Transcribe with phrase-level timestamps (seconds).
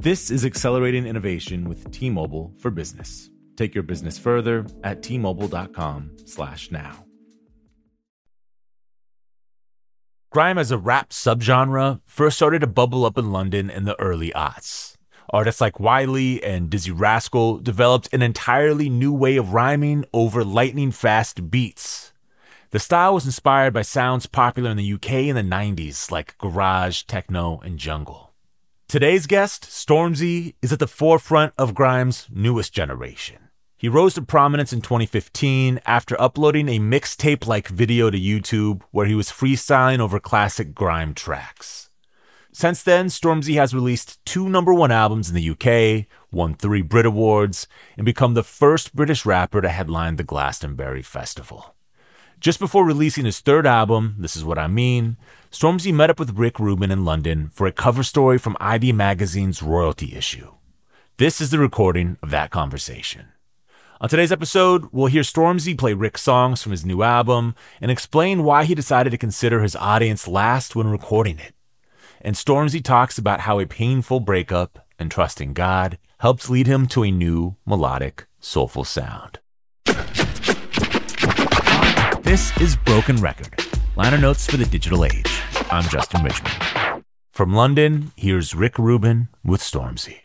[0.00, 3.30] This is accelerating innovation with T-Mobile for Business.
[3.56, 7.04] Take your business further at t-mobile.com/now.
[10.30, 14.32] Grime as a rap subgenre first started to bubble up in London in the early
[14.32, 14.96] aughts.
[15.30, 20.90] Artists like Wiley and Dizzee Rascal developed an entirely new way of rhyming over lightning
[20.90, 22.12] fast beats.
[22.70, 27.04] The style was inspired by sounds popular in the UK in the 90s, like garage,
[27.04, 28.33] techno, and jungle.
[28.86, 33.48] Today's guest, Stormzy, is at the forefront of Grime's newest generation.
[33.76, 39.06] He rose to prominence in 2015 after uploading a mixtape like video to YouTube where
[39.06, 41.90] he was freestyling over classic grime tracks.
[42.52, 47.06] Since then, Stormzy has released two number one albums in the UK, won three Brit
[47.06, 47.66] Awards,
[47.96, 51.74] and become the first British rapper to headline the Glastonbury Festival.
[52.44, 55.16] Just before releasing his third album, This Is What I Mean,
[55.50, 59.62] Stormzy met up with Rick Rubin in London for a cover story from ID Magazine's
[59.62, 60.52] royalty issue.
[61.16, 63.28] This is the recording of that conversation.
[63.98, 68.44] On today's episode, we'll hear Stormzy play Rick songs from his new album and explain
[68.44, 71.54] why he decided to consider his audience last when recording it.
[72.20, 77.04] And Stormzy talks about how a painful breakup and trusting God helps lead him to
[77.04, 79.38] a new melodic, soulful sound.
[82.34, 83.54] This is Broken Record,
[83.94, 85.40] liner notes for the digital age.
[85.70, 87.04] I'm Justin Richmond.
[87.30, 90.22] From London, here's Rick Rubin with Stormzy.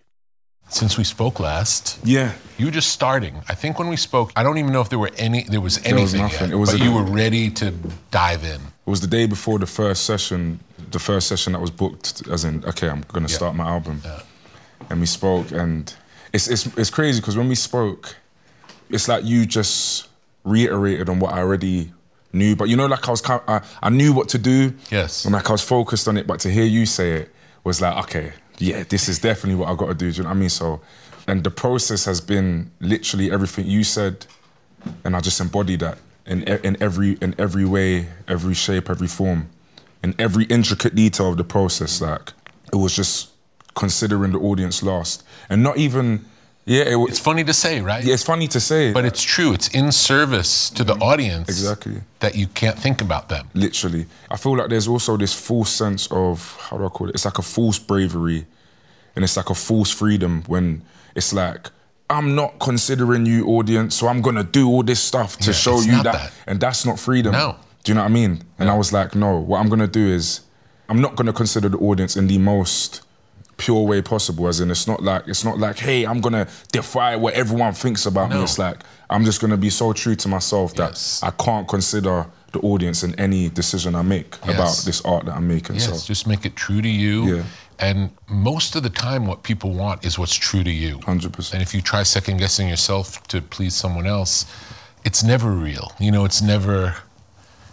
[0.70, 2.32] Since we spoke last, Yeah.
[2.58, 3.36] you were just starting.
[3.48, 5.78] I think when we spoke, I don't even know if there were any, there was
[5.78, 5.94] anything.
[5.98, 6.48] There was nothing.
[6.48, 7.70] yet, It was but a- you were ready to
[8.10, 8.60] dive in.
[8.60, 12.44] It was the day before the first session, the first session that was booked, as
[12.44, 13.36] in, okay, I'm gonna Yeah.
[13.36, 14.02] start my album.
[14.04, 14.22] Yeah.
[14.90, 15.94] And we spoke, and
[16.34, 18.16] it's it's, it's crazy because when we spoke,
[18.90, 20.08] it's like you just
[20.44, 21.92] reiterated on what I already
[22.34, 22.56] knew.
[22.56, 24.74] But you know, like I was, kind I, I knew what to do.
[24.92, 25.26] Yes.
[25.26, 27.32] And like I was focused on it, but to hear you say it
[27.64, 30.12] was like, okay, yeah, this is definitely what I got to do.
[30.12, 30.50] Do you know what I mean?
[30.50, 30.82] So,
[31.28, 34.26] and the process has been literally everything you said,
[35.04, 39.50] and I just embody that in in every in every way, every shape, every form,
[40.04, 42.02] in every intricate detail of the process.
[42.02, 42.34] Like
[42.72, 43.32] it was just
[43.76, 46.26] considering the audience last, and not even
[46.76, 46.84] yeah.
[46.94, 48.04] It was, It's funny to say, right?
[48.06, 49.52] yeah, it's funny to say, But it's true.
[49.58, 51.50] It's in service to the audience.
[51.50, 51.98] Exactly.
[52.24, 53.46] That you can't think about them.
[53.54, 54.06] literally.
[54.34, 56.36] I feel like there's also this false sense of
[56.70, 57.16] how do I call it?
[57.16, 58.46] It's like a false bravery,
[59.16, 60.82] and it's like a false freedom when
[61.16, 61.72] it's like
[62.18, 65.80] I'm not considering you audience, so I'm gonna do all this stuff to Yeah, show
[65.82, 66.14] you that.
[66.14, 66.32] that.
[66.48, 67.32] and that's not freedom.
[67.34, 67.56] No.
[67.84, 68.44] Do you know what I mean?
[68.60, 69.38] And I was like, no.
[69.50, 70.42] What I'm gonna do is
[70.90, 73.02] I'm not gonna consider the audience in the most
[73.60, 74.48] pure way possible.
[74.48, 78.06] As in, it's not like it's not like, hey, I'm gonna defy what everyone thinks
[78.08, 78.42] about me.
[78.42, 78.78] It's like
[79.12, 81.22] I'm just gonna be so true to myself that Yes.
[81.22, 84.56] I can't consider the audience in any decision I make Yes.
[84.56, 85.76] about this art that I'm making.
[85.76, 87.36] Yes, so just make it true to you.
[87.36, 87.44] Yeah.
[87.78, 90.98] And most of the time, what people want is what's true to you.
[91.00, 91.54] 100%.
[91.54, 94.46] And if you try second guessing yourself to please someone else,
[95.06, 95.94] it's never real.
[96.00, 96.96] You know, it's never,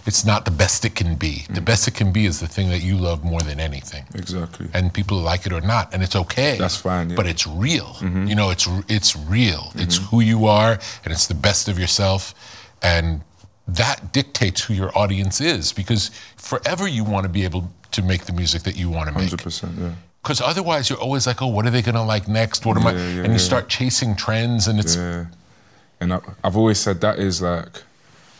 [0.07, 1.45] it's not the best it can be.
[1.51, 1.65] The mm.
[1.65, 4.05] best it can be is the thing that you love more than anything.
[4.15, 4.69] Exactly.
[4.73, 6.57] And people like it or not, and it's okay.
[6.57, 7.17] That's fine, yeah.
[7.17, 7.87] But it's real.
[7.99, 8.27] Mm-hmm.
[8.29, 9.59] You know, it's it's real.
[9.61, 9.81] Mm-hmm.
[9.81, 12.35] It's who you are, and it's the best of yourself,
[12.83, 13.23] and
[13.67, 15.73] that dictates who your audience is.
[15.73, 19.13] Because forever you want to be able to make the music that you want to
[19.13, 19.31] make.
[19.31, 19.75] Hundred percent.
[19.79, 19.93] Yeah.
[20.23, 22.65] Because otherwise, you're always like, oh, what are they gonna like next?
[22.65, 22.93] What am I?
[22.93, 23.39] Yeah, yeah, and you yeah.
[23.39, 25.27] start chasing trends, and it's Yeah.
[26.01, 27.83] And I, I've always said that is like,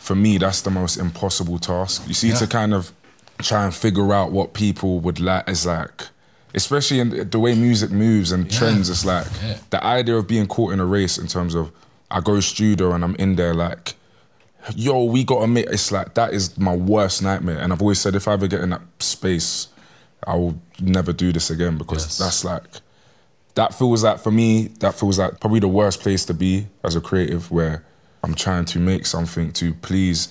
[0.07, 2.03] for me, that's the most impossible task.
[2.07, 2.35] You see, Yeah.
[2.43, 2.91] to kind of
[3.39, 6.07] try and figure out what people would like is like,
[6.55, 8.89] especially in the way music moves and trends.
[8.89, 9.57] It's like Yeah.
[9.69, 11.71] the idea of being caught in a race in terms of
[12.09, 13.95] I go studio and I'm in there like,
[14.75, 15.65] yo, we gotta make.
[15.67, 17.59] It's like that is my worst nightmare.
[17.59, 19.67] And I've always said if I ever get in that space,
[20.25, 22.17] I will never do this again because Yes.
[22.17, 22.63] that's like
[23.55, 26.95] that feels like for me that feels like probably the worst place to be as
[26.95, 27.83] a creative where
[28.27, 30.27] i'm trying to make something to please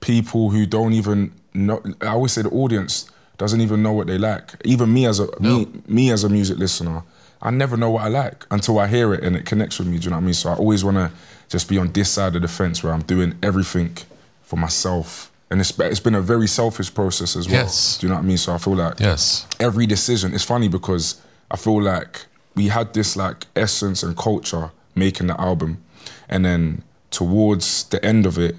[0.00, 3.06] people who don't even know i always say the audience
[3.38, 4.54] doesn't even know what they like.
[4.64, 7.02] Even me as a me, me as a music listener
[7.40, 9.98] i never know what i like until i hear it and it connects with me
[9.98, 10.34] do you know what i mean?
[10.34, 11.10] So i always want to
[11.48, 13.96] just be on this side of the fence where i'm doing everything
[14.42, 15.30] for myself.
[15.50, 17.98] And it's, it's been a very selfish process as well Yes.
[17.98, 18.38] do you know what i mean?
[18.38, 20.34] So i feel like yes, every decision.
[20.34, 21.20] It's funny because
[21.50, 22.12] I feel like
[22.54, 25.82] we had this like essence and culture making the album,
[26.28, 26.82] and then
[27.12, 28.56] towards the end of it,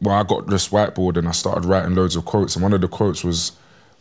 [0.00, 2.80] well, I got this whiteboard and I started writing loads of quotes, and one of
[2.80, 3.52] the quotes was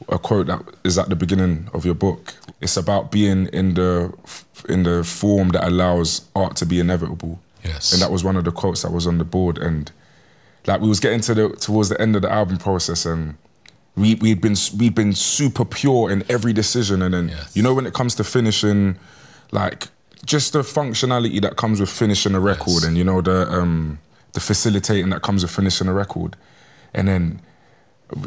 [0.09, 2.33] a quote that is at the beginning of your book.
[2.59, 4.13] It's about being in the
[4.67, 7.39] in the form that allows art to be inevitable.
[7.63, 7.93] Yes.
[7.93, 9.91] and that was one of the quotes that was on the board, and
[10.65, 13.35] like we was getting to the towards the end of the album process and
[13.95, 17.55] we we'd been we'd been super pure in every decision and then Yes.
[17.55, 18.97] you know when it comes to finishing
[19.51, 19.89] like
[20.25, 22.83] just the functionality that comes with finishing a record Yes.
[22.85, 23.99] and you know the um
[24.33, 26.35] the facilitating that comes with finishing a record.
[26.93, 27.41] And then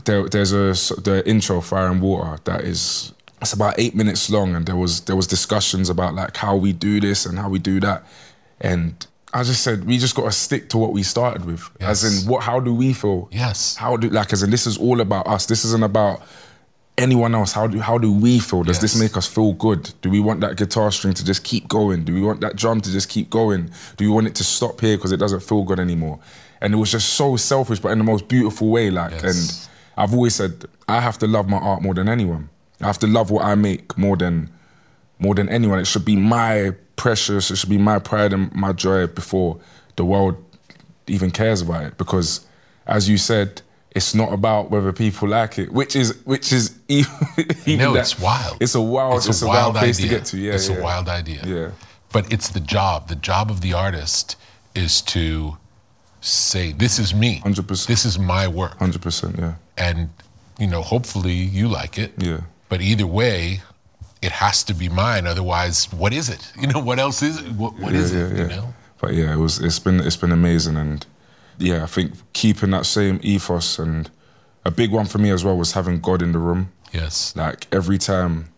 [0.05, 4.55] there, there's a the intro fire and water that is it's about eight minutes long.
[4.55, 7.58] And there was there was discussions about like how we do this and how we
[7.58, 8.05] do that.
[8.61, 11.69] And I just said we just got to stick to what we started with.
[11.81, 13.29] As in what how do we feel?
[13.32, 15.46] Yes, how do like as in this is all about us.
[15.46, 16.23] This isn't about
[16.96, 18.62] anyone else how do how do we feel?
[18.62, 19.93] Does this make us feel good?
[20.02, 22.05] Do we want that guitar string to just keep going?
[22.05, 23.70] Do we want that drum to just keep going?
[23.96, 26.19] Do we want it to stop here because it doesn't feel good anymore?
[26.61, 29.23] And it was just so selfish but in the most beautiful way like Yes.
[29.25, 32.49] and i've always said i have to love my art more than anyone.
[32.81, 34.50] I have to love what i make more than
[35.19, 35.79] more than anyone.
[35.79, 39.58] It should be my precious it should be my pride and my joy before
[39.96, 40.37] the world
[41.06, 41.99] even cares about it.
[41.99, 42.46] Because
[42.87, 43.62] as you said
[43.94, 47.12] it's not about whether people like it which is which is even,
[47.67, 48.56] even no, that- it's wild.
[48.61, 50.11] it's a wild it's, a, wild, place idea.
[50.11, 50.76] to get to yeah it's yeah.
[50.76, 51.43] a wild idea.
[51.44, 51.70] Yeah.
[52.12, 53.08] but it's the job.
[53.08, 54.37] The job of the artist
[54.75, 55.56] is to
[56.20, 57.41] say, "This is me.
[57.44, 57.87] 100%.
[57.87, 60.08] This is my work," 100% yeah and
[60.58, 62.12] you know, hopefully you like it.
[62.19, 62.41] Yeah.
[62.69, 63.61] But either way,
[64.23, 65.26] it has to be mine.
[65.26, 66.52] Otherwise, what is it?
[66.61, 67.52] You know, what else is it?
[67.52, 68.37] What, what yeah, is it?
[68.37, 68.75] You know.
[69.00, 69.61] But yeah, it was.
[69.61, 70.00] It's been.
[70.00, 71.05] It's been amazing, and
[71.59, 74.11] yeah, I think keeping that same ethos and
[74.65, 76.73] a big one for me as well was having God in the room.
[76.93, 77.35] Yes.
[77.37, 78.49] Like every time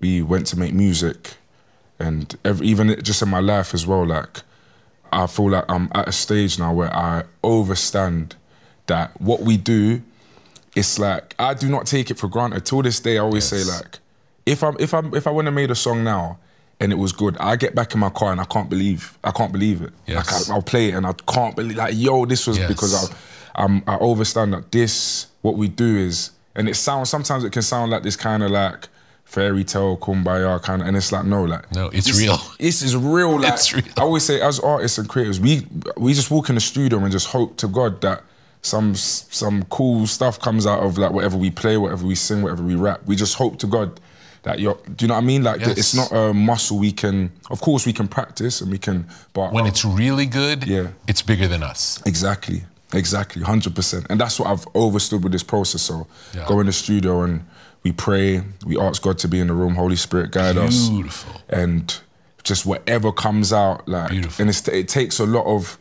[0.00, 1.34] we went to make music,
[1.98, 4.42] and every, even just in my life as well, like
[5.12, 8.36] I feel like I'm at a stage now where I overstand
[8.86, 10.02] that what we do,
[10.76, 12.64] it's like I do not take it for granted.
[12.64, 13.64] Till this day, I always Yes.
[13.66, 13.98] say like,
[14.46, 16.38] if I'm if I'm if I went and made a song now
[16.80, 19.30] and it was good, I get back in my car and I can't believe I
[19.32, 19.92] can't believe it.
[20.06, 20.16] Yes.
[20.16, 22.68] Like I, I'll play it and I can't believe like yo, this was Yes.
[22.68, 27.44] because I um, I overstand that this what we do is and it sounds sometimes
[27.44, 28.88] it can sound like this kind of like
[29.24, 32.38] fairy tale kumbaya kind of and it's like no like No, it's this- real.
[32.58, 33.84] this is real like It's real.
[33.96, 35.66] I always say as artists and creators we
[35.96, 38.22] we just walk in the studio and just hope to God that
[38.62, 42.62] some some cool stuff comes out of like whatever we play whatever we sing whatever
[42.62, 44.00] we rap we just hope to God
[44.48, 45.78] that you're do you know what I mean like Yes.
[45.78, 49.52] it's not a muscle we can of course we can practice and we can but
[49.52, 50.88] When it's really good, Yeah.
[51.06, 52.02] it's bigger than us.
[52.06, 52.62] Exactly.
[52.92, 53.42] Exactly.
[53.42, 54.06] Hundred percent.
[54.10, 55.82] And that's what I've overstood with this process.
[55.82, 56.46] So Yeah.
[56.48, 57.40] go in the studio and
[57.84, 60.88] we pray, we ask God to be in the room, Holy Spirit guide us.
[60.88, 61.32] Beautiful.
[61.62, 61.84] And
[62.50, 64.42] just whatever comes out, like Beautiful.
[64.42, 65.78] and it's, it takes a lot of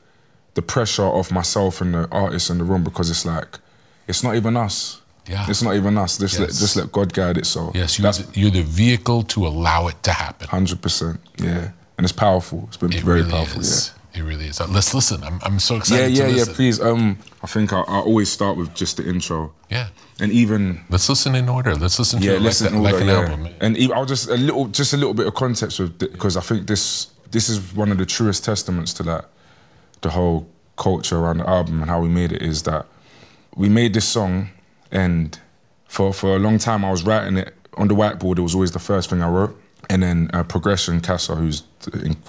[0.56, 3.60] the pressure off myself and the artists in the room because it's like
[4.08, 5.02] it's not even us.
[5.28, 5.46] Yeah.
[5.50, 6.18] It's not even us.
[6.18, 7.46] Just let just let God guide it.
[7.46, 10.48] So Yes, you're that's the, you're the vehicle to allow it to happen.
[10.48, 11.20] hundred percent.
[11.38, 11.72] Yeah.
[11.98, 12.66] And it's powerful.
[12.68, 13.62] It's been It very really powerful.
[13.62, 13.92] is.
[14.14, 14.60] It really is.
[14.62, 15.24] Uh, Let's listen.
[15.24, 16.54] I'm, I'm so excited Yeah, to yeah, yeah.
[16.54, 16.80] Please.
[16.82, 19.54] Um I think I, I always start with just the intro.
[19.70, 19.90] Yeah.
[20.20, 21.76] And even Let's listen in order.
[21.76, 23.22] Let's listen to yeah, it like, listen, that- like an yeah.
[23.22, 23.48] album.
[23.62, 26.42] And even, I'll just a little, just a little bit of context with because I
[26.42, 29.26] think this this is one of the truest testaments to that
[30.02, 32.86] the whole culture around the album and how we made it is that
[33.56, 34.50] we made this song,
[34.92, 35.40] and
[35.88, 38.38] for for a long time I was writing it on the whiteboard.
[38.38, 41.64] It was always the first thing I wrote, and then uh, Progression Casa, who's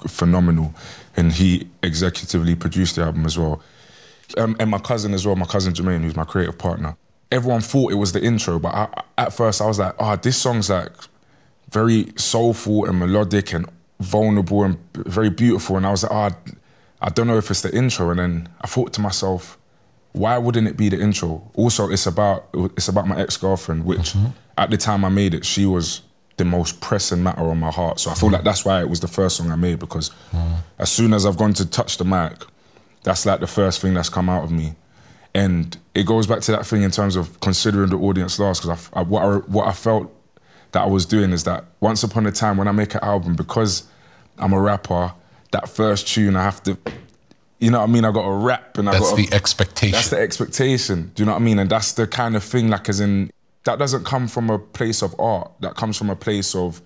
[0.07, 0.75] phenomenal,
[1.17, 3.62] and he executively produced the album as well,
[4.37, 6.97] um, and my cousin as well, my cousin Jermaine, who's my creative partner.
[7.31, 10.37] Everyone thought it was the intro, but I, at first I was like, "Oh, this
[10.37, 10.93] song's like
[11.71, 13.67] very soulful and melodic and
[14.00, 16.55] vulnerable and very beautiful." And I was like, "Oh."
[17.00, 18.11] I don't know if it's the intro.
[18.11, 19.58] And then I thought to myself,
[20.12, 21.50] why wouldn't it be the intro?
[21.55, 24.29] Also, it's about it's about my ex girlfriend, which mm-hmm.
[24.57, 26.03] at the time I made it, she was
[26.37, 28.00] the most pressing matter on my heart.
[28.00, 30.57] So I feel like that's why it was the first song I made because mm
[30.79, 32.45] as soon as I've gone to touch the mic,
[33.03, 34.77] that's like the first thing that's come out of me.
[35.35, 38.88] And it goes back to that thing in terms of considering the audience last because
[38.95, 40.15] I, I, what I, what I felt
[40.71, 43.35] that I was doing is that once upon a time when I make an album
[43.35, 43.88] because
[44.38, 45.12] I'm a rapper
[45.50, 46.79] that first tune, I have to,
[47.59, 48.05] you know what I mean?
[48.05, 49.93] I got a rap and I that's got the expectation.
[49.93, 51.11] That's the expectation.
[51.15, 51.59] Do you know what I mean?
[51.59, 53.31] And that's the kind of thing, like, as in,
[53.65, 55.50] that doesn't come from a place of art.
[55.61, 56.81] That comes from a place of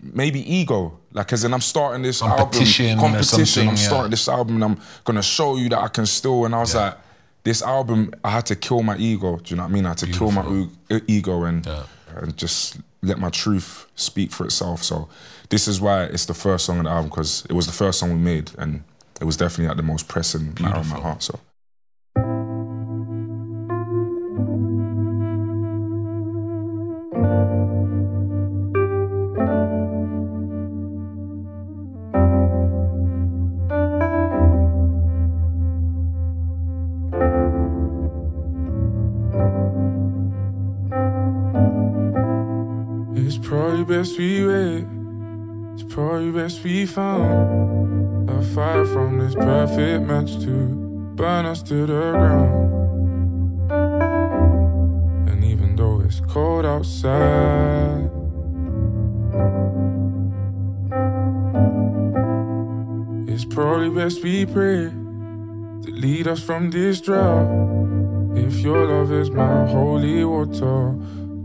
[0.00, 0.98] maybe ego.
[1.12, 3.68] Like, as in, I'm starting this competition album, competition.
[3.68, 3.80] I'm yeah.
[3.80, 6.44] starting this album, and I'm gonna show you that I can still.
[6.44, 6.80] And I was yeah.
[6.80, 6.98] like,
[7.42, 9.36] this album, I had to kill my ego.
[9.36, 9.84] Do you know what I mean?
[9.84, 10.30] I had to Beautiful.
[10.30, 11.84] kill my ego and yeah.
[12.16, 14.82] and just let my truth speak for itself.
[14.82, 15.08] So
[15.50, 17.98] this is why it's the first song on the album because it was the first
[17.98, 18.82] song we made and
[19.20, 21.22] it was definitely like the most pressing matter on my heart.
[21.22, 21.40] So.
[43.16, 44.93] It's probably best we wait.
[45.94, 50.74] It's probably best we found a fire from this perfect match to
[51.14, 53.70] burn us to the ground.
[55.28, 58.10] And even though it's cold outside,
[63.32, 67.46] it's probably best we pray to lead us from this drought.
[68.34, 70.96] If your love is my holy water,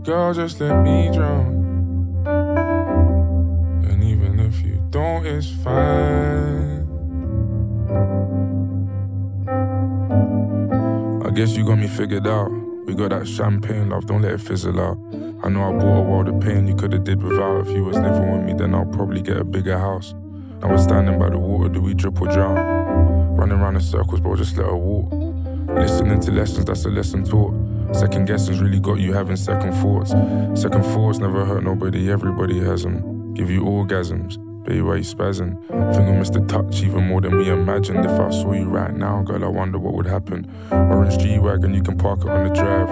[0.02, 1.59] girl, just let me drown.
[4.90, 6.86] Don't, it's fine.
[11.24, 12.50] I guess you got me figured out.
[12.86, 14.98] We got that champagne love, don't let it fizzle out.
[15.44, 17.66] I know I brought a world of pain you could have did without.
[17.66, 20.12] If you was living with me, then I'll probably get a bigger house.
[20.60, 23.36] Now we're standing by the water, do we drip or drown?
[23.36, 25.12] Running around in circles, bro, just let her walk.
[25.68, 27.54] Listening to lessons, that's a lesson taught.
[27.94, 30.10] Second guessing's really got you having second thoughts.
[30.60, 33.34] Second thoughts never hurt nobody, everybody has them.
[33.34, 34.49] Give you orgasms.
[34.70, 35.58] Baby, why you spazzing?
[35.66, 38.04] Think I missed the touch even more than we imagined.
[38.04, 40.48] If I saw you right now, girl, I wonder what would happen.
[40.70, 42.88] Orange G Wagon, you can park it on the drive.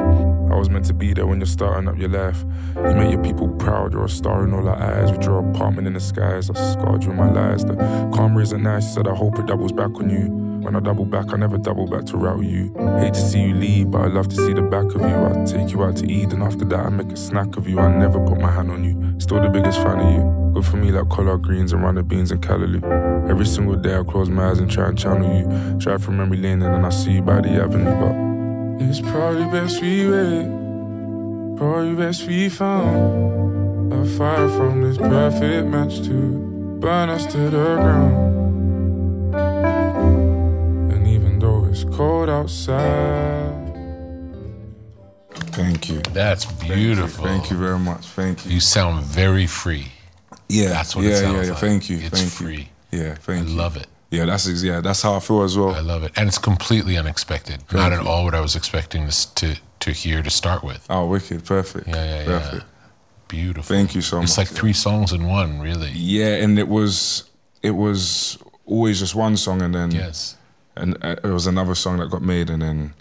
[0.50, 2.44] I was meant to be there when you're starting up your life.
[2.74, 5.12] You make your people proud, you're a star in all our eyes.
[5.12, 7.64] With your apartment in the skies, I scarred you in my lies.
[7.64, 7.76] The
[8.12, 10.48] karma isn't nice, you said I hope it doubles back on you.
[10.64, 12.74] When I double back, I never double back to route you.
[12.98, 15.06] Hate to see you leave, but I love to see the back of you.
[15.06, 17.78] I take you out to eat, and after that, I make a snack of you.
[17.78, 19.20] I never put my hand on you.
[19.20, 20.47] Still the biggest fan of you.
[20.58, 22.82] Good for me like collard greens and runner beans and callaloo.
[23.30, 25.78] Every single day I close my eyes and try and channel you.
[25.78, 29.44] Drive from memory lane and then I see you by the avenue, but it's probably
[29.44, 30.48] best we wait.
[31.58, 37.76] Probably best we found a fire from this perfect match to burn us to the
[37.76, 39.34] ground.
[40.92, 43.54] And even though it's cold outside.
[45.52, 46.00] Thank you.
[46.12, 47.26] That's beautiful.
[47.26, 48.06] Thank you, Thank you very much.
[48.06, 48.54] Thank you.
[48.54, 49.92] You sound very free.
[50.48, 51.50] Yeah, that's what yeah, it sounds yeah, yeah.
[51.50, 51.58] like.
[51.60, 52.68] Thank you, It's thank free.
[52.90, 52.98] you.
[53.00, 53.50] Yeah, thank you.
[53.50, 53.56] I you.
[53.58, 53.86] love it.
[54.10, 55.74] Yeah, that's yeah, that's how I feel as well.
[55.74, 57.62] I love it, and it's completely unexpected.
[57.72, 60.86] Not at all what I was expecting to to to hear to start with.
[60.88, 61.86] Oh, wicked, perfect.
[61.88, 62.54] Yeah, yeah, perfect.
[62.64, 62.88] yeah.
[63.28, 63.76] Beautiful.
[63.76, 64.44] Thank you so It's much.
[64.46, 65.90] It's like three songs in one, really.
[65.90, 67.24] Yeah, and it was
[67.62, 70.36] it was always just one song, and then Yes.
[70.74, 72.94] and uh, it was another song that got made, and then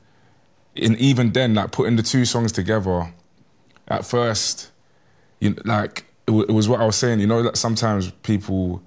[0.75, 3.13] and even then, like putting the two songs together,
[3.87, 4.71] at first,
[5.39, 7.19] you like it, wa- it was what I was saying.
[7.19, 8.81] You know, that sometimes people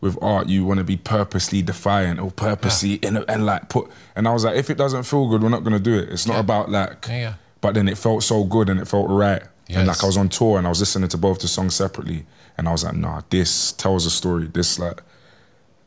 [0.00, 3.88] with art, you want to be purposely defiant or purposely and, and like put.
[4.16, 6.08] And I was like, if it doesn't feel good, we're not gonna do it.
[6.08, 6.40] It's not Yeah.
[6.40, 7.06] about like.
[7.08, 7.34] Yeah, yeah.
[7.60, 9.42] But then it felt so good and it felt right.
[9.68, 12.26] And like I was on tour and I was listening to both the songs separately,
[12.58, 14.46] and I was like, nah, this tells a story.
[14.52, 15.00] This like,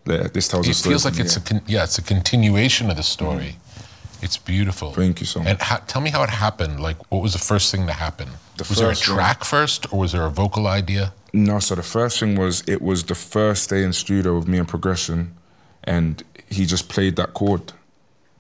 [0.06, 0.92] yeah, this tells a story.
[0.92, 3.58] It feels like it's a con- yeah, it's a continuation of the story.
[4.24, 4.94] It's beautiful.
[4.94, 5.50] Thank you so much.
[5.50, 6.80] And how, tell me how it happened.
[6.80, 8.30] Like, what was the first thing to happen?
[8.58, 11.14] The was there a track first, or was there a vocal idea?
[11.34, 14.58] No, so the first thing was it was the first day in studio with me
[14.60, 15.36] and Progression,
[15.84, 17.74] and he just played that chord,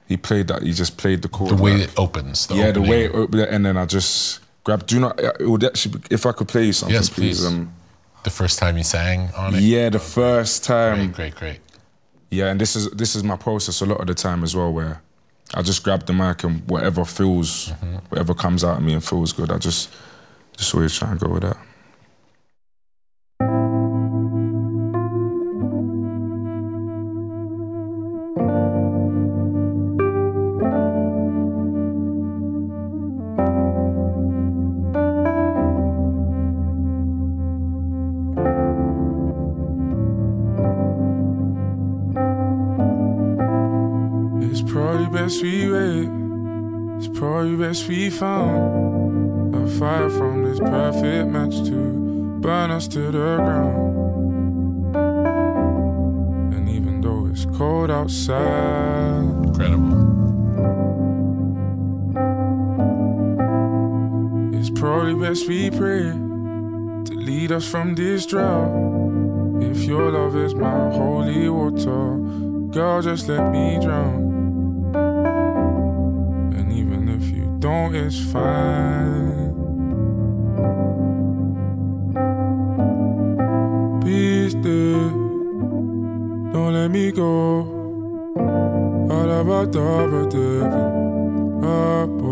[0.07, 0.61] he played that.
[0.61, 1.49] He just played the chord.
[1.57, 2.47] The way like- it opens.
[2.47, 4.87] The yeah, the way it opened, and then I just grabbed.
[4.87, 5.19] Do not.
[5.19, 7.39] It would actually, if I could play you something, Yes, please.
[7.41, 7.45] please.
[7.47, 7.73] Um,
[8.23, 9.61] The first time you sang on it.
[9.61, 11.11] yeah, the first time.
[11.11, 11.59] Great, great, great.
[12.29, 14.71] Yeah, and this is this is my process a lot of the time as well,
[14.71, 15.01] where
[15.53, 17.95] I just grab the mic and whatever feels, Mm-hmm.
[18.09, 19.89] whatever comes out of me and feels good, I just
[20.57, 21.57] just always try and go with that.
[48.19, 54.95] Found a fire from this perfect match to burn us to the ground.
[56.53, 60.03] And even though it's cold outside, Incredible.
[64.59, 66.03] it's probably best we pray
[67.07, 68.71] to lead us from this drought.
[69.61, 72.17] If your love is my holy water,
[72.71, 74.32] girl, just let me drown.
[77.91, 79.53] It's fine.
[84.03, 85.09] Be still,
[86.53, 87.59] don't let me go.
[89.09, 90.71] All Alabadabadabin,
[91.63, 92.13] abo.
[92.13, 92.22] These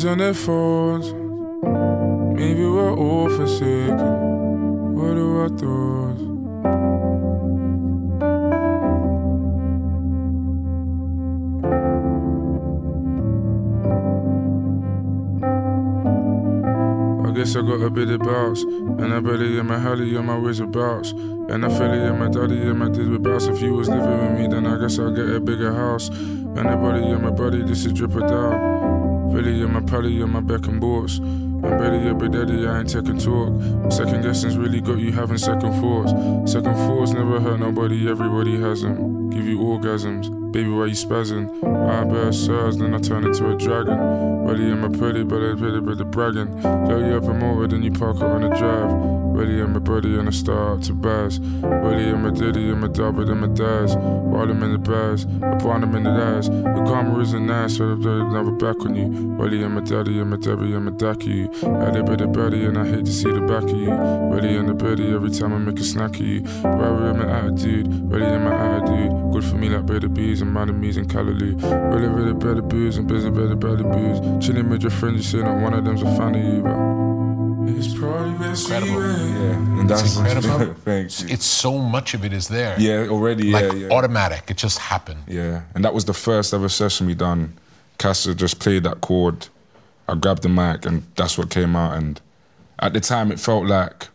[0.00, 1.12] kids on their phones.
[2.38, 4.94] Maybe we're all forsaken.
[4.94, 6.20] What do I thoughts?
[17.26, 18.62] I guess I got a bit of bounce.
[18.62, 21.10] And I belly in my hally on my ways about.
[21.12, 23.46] And I feel it in my daddy and my did with bounce.
[23.46, 26.08] If you was living with me, then I guess I'll get a bigger house.
[26.08, 28.69] And the body in my body, this is dripper down.
[29.30, 31.20] Really in my paddy and my back and boards.
[31.20, 33.92] Betty, yeah, but daddy, I ain't taking talk.
[33.92, 36.12] Second guessing's really got you having second thoughts.
[36.50, 39.30] Second thoughts never hurt nobody, everybody has them.
[39.30, 41.48] Give you orgasms, baby, why you spazzing?
[41.64, 43.98] I bear sirs, then I turn into a dragon.
[44.44, 46.60] Ready in my pretty, but I pretty, but the bragging.
[46.62, 49.20] Yo, you're promoted, then you park up on the drive.
[49.30, 51.38] Ready in my buddy, and I start to buzz.
[51.38, 53.94] Ready in my diddy, and my double, and dads.
[53.96, 56.48] While I'm in the bags, I put them in the ass.
[56.48, 59.06] The karma isn't nice, so I'm never back on you.
[59.36, 61.48] Ready in my daddy, and my Debbie, and my Ducky.
[61.64, 63.92] I did bit of buddy, and I hate to see the back of you.
[63.92, 66.40] Ready in the biddy, every time I make a snack of you.
[66.64, 69.32] Ready in my attitude, ready in my attitude.
[69.32, 71.54] Good for me like better bees and mind me's and calorie.
[71.54, 74.44] Really, really better booze and busy, better, better booze.
[74.46, 77.76] Chilling with your friends, you say not one of them's a fan of you, but
[77.78, 79.02] it's probably Incredible.
[79.02, 80.74] Yeah, and that's incredible.
[80.84, 81.28] Thank you.
[81.28, 82.74] It's so much of it is there.
[82.80, 83.48] yeah, already.
[83.48, 83.88] Yeah, Like yeah.
[83.90, 84.50] automatic.
[84.50, 85.24] It just happened.
[85.28, 87.54] Yeah, and that was the first ever session we done.
[87.98, 89.48] Casa just played that chord.
[90.08, 91.96] I grabbed the mic, and that's what came out.
[91.96, 92.20] And
[92.80, 94.08] at the time, it felt like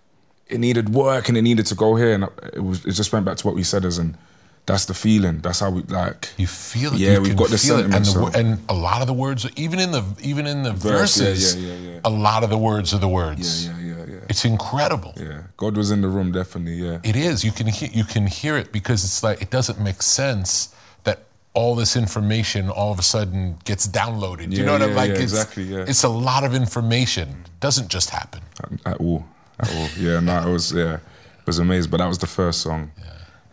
[0.47, 2.13] it needed work and it needed to go here.
[2.13, 2.85] And it was.
[2.85, 4.17] It just went back to what we said as, and
[4.65, 5.39] that's the feeling.
[5.41, 6.30] That's how we like.
[6.38, 6.99] You feel it.
[6.99, 7.86] Yeah, you we've got the feel it.
[7.86, 10.63] and, sentiment, the, so- and a lot of the words, even in the even in
[10.63, 11.99] the Verse, verses, yeah, yeah, yeah.
[12.04, 13.67] a lot of the words are the words.
[13.67, 14.19] Yeah, yeah, yeah, yeah.
[14.30, 15.13] It's incredible.
[15.17, 16.75] Yeah, God was in the room, definitely.
[16.86, 17.43] Yeah, It is.
[17.43, 20.73] You can he- you can hear it because it's like it doesn't make sense
[21.04, 21.19] that
[21.54, 24.49] all this information all of a sudden gets downloaded.
[24.49, 25.10] Do you know what I'm like?
[25.12, 25.86] yeah, it's, exactly, yeah.
[25.88, 27.30] It's a lot of information.
[27.45, 28.41] It doesn't just happen.
[28.63, 29.25] at, at all,
[29.60, 29.88] at all.
[29.99, 31.91] Yeah, no, it was yeah, it was amazing.
[31.91, 32.91] But that was the first song,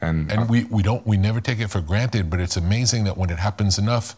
[0.02, 3.16] and, And we, we don't we never take it for granted, but it's amazing that
[3.16, 4.16] when it happens enough,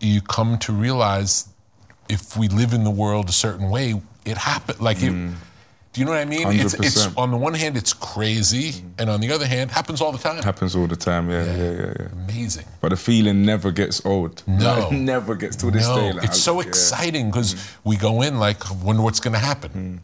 [0.00, 1.48] you come to realize
[2.08, 4.80] if we live in the world a certain way, it happened.
[4.80, 5.12] Like it.
[5.12, 5.34] Mm.
[5.92, 6.48] Do you know what I mean?
[6.48, 7.18] It's, it's 100%.
[7.18, 8.90] on the one hand it's crazy, mm.
[8.98, 10.42] and on the other hand, happens all the time.
[10.42, 11.30] happens all the time.
[11.30, 12.06] Yeah, yeah, yeah, yeah.
[12.24, 12.64] Amazing.
[12.80, 14.42] But the feeling never gets old.
[14.46, 14.74] No.
[14.74, 16.12] Like, never gets to this no, day.
[16.12, 16.66] like, it's so yeah.
[16.66, 17.76] exciting because mm.
[17.84, 20.02] we go in like, wonder what's going to happen.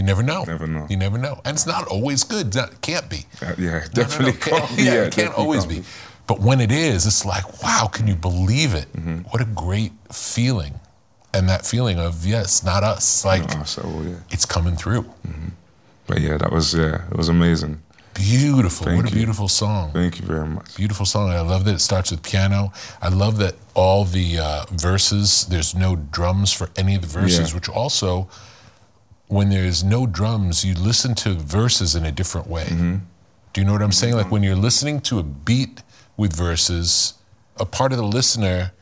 [0.00, 0.44] You never know.
[0.44, 0.86] Never know.
[0.88, 2.56] You never know, and it's not always good.
[2.56, 3.26] It can't be.
[3.42, 5.82] Uh, yeah, No, no, no, definitely can't- yeah, Yeah, it can't always be.
[6.26, 8.90] But when it is, it's like, wow, can you believe it?
[8.94, 9.18] Mm-hmm.
[9.30, 10.80] What a great feeling.
[11.34, 13.26] And that feeling of, yes, not us.
[13.26, 14.14] Like, Oh, so yeah.
[14.30, 15.04] it's coming through.
[16.06, 17.82] But yeah, that was yeah, it was amazing.
[18.14, 18.86] Beautiful.
[18.86, 19.92] Thank what a beautiful song.
[19.92, 20.76] Thank you very much.
[20.76, 21.28] Beautiful song.
[21.28, 22.72] I love that it starts with piano.
[23.02, 27.50] I love that all the uh, verses, there's no drums for any of the verses,
[27.50, 27.54] Yeah.
[27.54, 28.28] which also,
[29.30, 32.64] when there's no drums, you listen to verses in a different way.
[32.64, 32.96] Mm-hmm.
[33.52, 34.14] Do you know what I'm saying?
[34.14, 34.32] Like mm-hmm.
[34.32, 35.82] when you're listening to a beat
[36.16, 37.14] with verses,
[37.56, 38.72] a part of the listener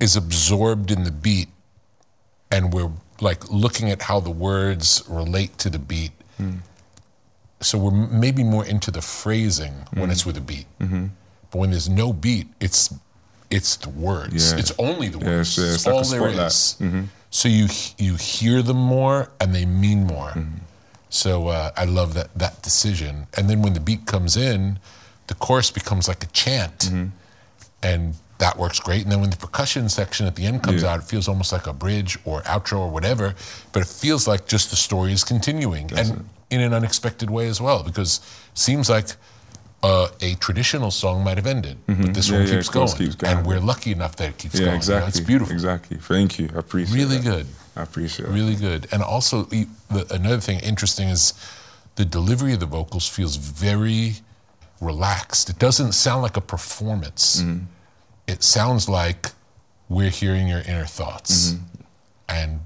[0.00, 1.48] is absorbed in the beat
[2.50, 6.10] and we're like looking at how the words relate to the beat.
[6.40, 6.58] Mm.
[7.60, 10.10] So we're maybe more into the phrasing when mm-hmm.
[10.10, 10.66] it's with a beat.
[10.80, 11.06] Mm-hmm.
[11.50, 12.92] But when there's no beat, it's
[13.50, 14.52] it's the words.
[14.52, 14.58] Yeah.
[14.58, 15.58] It's only the words.
[15.58, 16.04] it's- yeah, it's It's like a all
[16.34, 16.76] there is.
[16.80, 17.02] Mm-hmm.
[17.30, 17.66] So you
[17.98, 20.30] you hear them more and they mean more.
[20.30, 20.58] Mm-hmm.
[21.10, 23.26] So uh, I love that that decision.
[23.36, 24.78] And then when the beat comes in,
[25.26, 27.06] the chorus becomes like a chant, mm-hmm.
[27.82, 29.02] and that works great.
[29.02, 30.90] And then when the percussion section at the end comes Yeah.
[30.94, 33.34] out, it feels almost like a bridge or outro or whatever.
[33.72, 37.60] But it feels like just the story is continuing, and in an unexpected way as
[37.60, 38.18] well, because
[38.52, 39.16] it seems like.
[39.84, 43.36] Uh, a traditional song might have ended, but this Yeah, one keeps, going, keeps going.
[43.38, 44.66] and we're lucky enough that it keeps Yeah, going.
[44.66, 45.08] you know, exactly.
[45.08, 45.52] It's beautiful.
[45.52, 45.96] Exactly.
[45.98, 46.48] Thank you.
[46.54, 47.30] I appreciate Really that.
[47.30, 47.46] good.
[47.76, 48.32] I appreciate it.
[48.32, 48.86] Really good.
[48.92, 49.66] And also, the,
[50.10, 51.34] another thing interesting is
[51.96, 54.14] the delivery of the vocals feels very
[54.80, 55.50] relaxed.
[55.50, 57.42] It doesn't sound like a performance.
[57.42, 57.64] Mm-hmm.
[58.26, 59.32] It sounds like
[59.90, 61.50] we're hearing your inner thoughts.
[61.50, 61.64] Mm-hmm.
[62.30, 62.60] And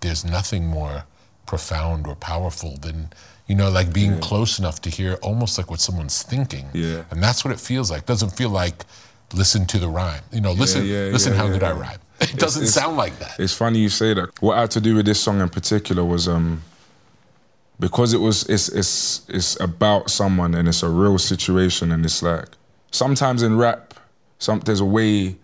[0.00, 1.04] there's nothing more
[1.46, 3.08] profound or powerful than,
[3.52, 6.64] you know, like being close enough to hear almost like what someone's thinking.
[6.72, 7.04] Yeah.
[7.10, 8.06] And that's what it feels like.
[8.06, 8.86] doesn't feel like
[9.34, 10.22] listen to the rhyme.
[10.32, 11.98] You know, listen, yeah, listen yeah, how yeah, good I rhyme.
[12.22, 13.38] It doesn't it's- sound like that.
[13.38, 14.30] It's funny you say that.
[14.40, 16.62] What I had to do with this song in particular was um
[17.78, 22.22] because it was it's it's it's about someone and it's a real situation and it's
[22.22, 22.46] like
[22.90, 23.92] sometimes in rap,
[24.38, 25.36] some there's a way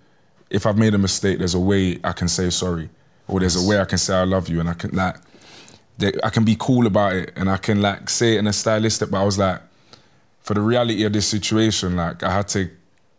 [0.49, 2.88] if I've made a mistake, there's a way I can say sorry.
[3.27, 5.16] Or there's a way I can say I love you and I can like
[5.98, 8.52] they, I can be cool about it and I can like say it in a
[8.52, 9.61] stylistic, but I was like,
[10.40, 12.70] for the reality of this situation, like I had to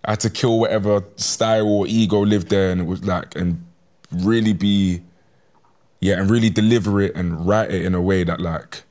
[0.05, 3.65] I had to kill whatever style or ego lived there and it was like and
[4.11, 5.01] really be
[6.01, 8.83] yeah, and really deliver it and write it in a way that like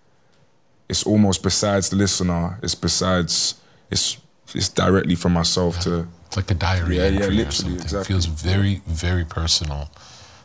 [0.90, 3.54] it's almost besides the listener, it's besides
[3.90, 4.18] it's
[4.54, 7.74] it's directly from myself to It's like a diary Yeah, yeah, entry or literally, something.
[7.80, 8.00] exactly.
[8.00, 9.90] It feels very, very personal.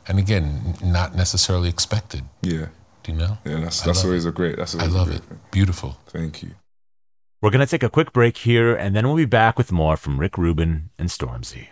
[0.07, 2.23] And again, not necessarily expected.
[2.41, 2.67] yeah.
[3.03, 3.37] Do you know?
[3.45, 4.29] Yeah, that's that's always it.
[4.29, 5.23] a great that's I always a love great it.
[5.23, 5.39] thing.
[5.51, 5.97] Beautiful.
[6.07, 6.51] Thank you.
[7.41, 9.97] We're going to take a quick break here, and then we'll be back with more
[9.97, 11.67] from Rick Rubin and Stormzy.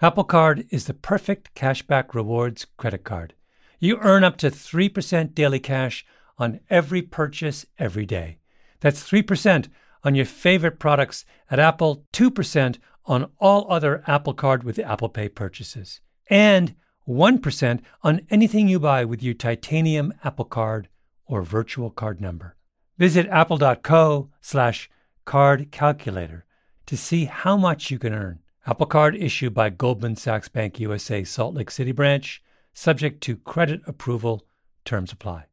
[0.00, 3.34] Apple Card is the perfect cashback rewards credit card.
[3.78, 6.04] You earn up to 3% daily cash
[6.38, 8.38] on every purchase every day.
[8.80, 9.68] That's 3%
[10.02, 15.28] on your favorite products at Apple, 2% on all other Apple Card with Apple Pay
[15.28, 16.74] purchases, and
[17.08, 20.88] 1% on anything you buy with your titanium Apple Card
[21.26, 22.56] or virtual card number.
[22.98, 24.90] Visit apple.co slash
[25.24, 26.44] card calculator
[26.86, 28.40] to see how much you can earn.
[28.66, 32.42] Apple Card issued by Goldman Sachs Bank USA Salt Lake City branch,
[32.74, 34.46] subject to credit approval.
[34.84, 35.46] Terms apply.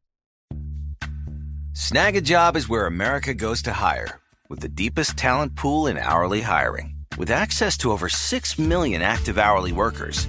[1.72, 6.94] Snagajob is where America goes to hire, with the deepest talent pool in hourly hiring.
[7.16, 10.28] With access to over 6 million active hourly workers,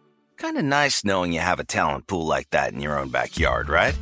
[0.41, 3.69] Kind of nice knowing you have a talent pool like that in your own backyard,
[3.69, 3.95] right?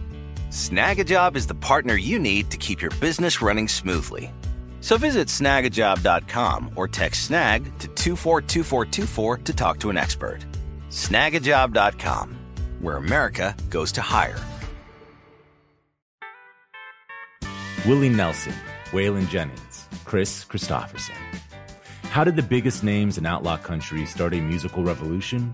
[0.47, 4.31] Snagajob is the partner you need to keep your business running smoothly.
[4.79, 10.45] So visit snagajob.com or text snag to 242424 to talk to an expert.
[10.87, 12.37] Snagajob.com,
[12.79, 14.39] where America goes to hire.
[17.85, 18.55] Willie Nelson,
[18.91, 21.17] Waylon Jennings, Kris Kristofferson.
[22.03, 25.53] How did the biggest names in outlaw country start a musical revolution?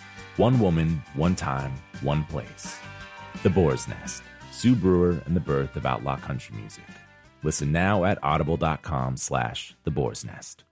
[0.37, 2.77] One woman, one time, one place.
[3.43, 4.23] The Boar's Nest.
[4.51, 6.83] Sue Brewer and the birth of outlaw country music.
[7.41, 10.63] Listen now at audible.com slash the boar's nest.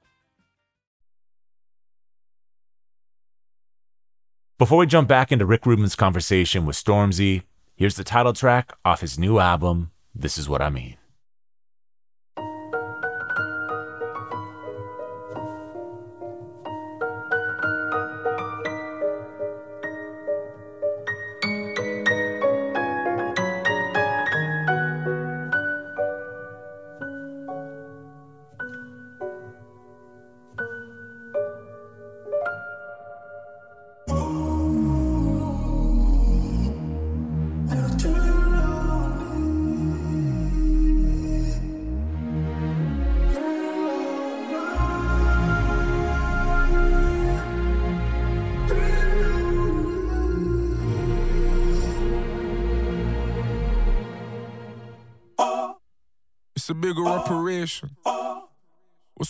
[4.59, 7.43] Before we jump back into Rick Rubin's conversation with Stormzy,
[7.75, 10.98] here's the title track off his new album, This Is What I Mean.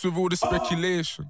[0.01, 1.29] With all the speculation?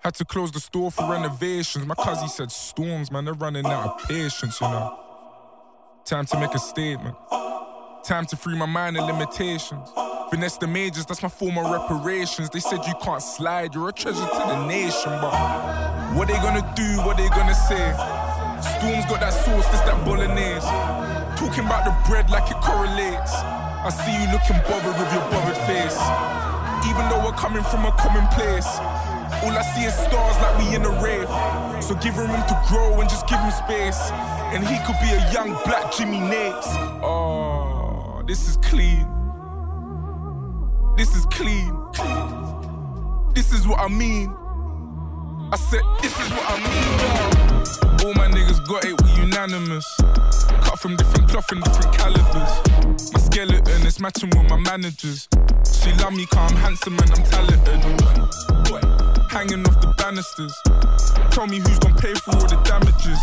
[0.00, 1.86] Had to close the store for renovations.
[1.86, 4.98] My cousin said storms, man, they're running out of patience, you know.
[6.04, 7.16] Time to make a statement.
[8.04, 9.88] Time to free my mind of limitations.
[10.30, 12.50] Finesse the majors, that's my form of reparations.
[12.50, 15.32] They said you can't slide, you're a treasure to the nation, but
[16.14, 17.92] what they gonna do, what they gonna say?
[18.76, 20.66] Storms got that sauce, this that bolognese.
[21.40, 23.32] Talking about the bread like it correlates.
[23.32, 26.47] I see you looking bothered with your bothered face.
[26.88, 28.66] Even though we're coming from a common place,
[29.44, 31.28] all I see is stars like we in a rave.
[31.84, 34.10] So give him room to grow and just give him space.
[34.52, 36.66] And he could be a young black Jimmy Nates.
[37.02, 39.06] Oh, this is clean.
[40.96, 41.72] This is clean.
[43.34, 44.34] This is what I mean.
[45.52, 48.06] I said, this is what I mean.
[48.06, 49.86] All my niggas got it, we unanimous.
[50.64, 53.12] Cut from different cloth and different calibers.
[53.12, 55.28] My skeleton is matching with my managers.
[55.88, 57.80] She love me cause I'm handsome and I'm talented.
[59.30, 60.54] Hanging off the banisters.
[61.30, 63.18] Tell me who's gonna pay for all the damages.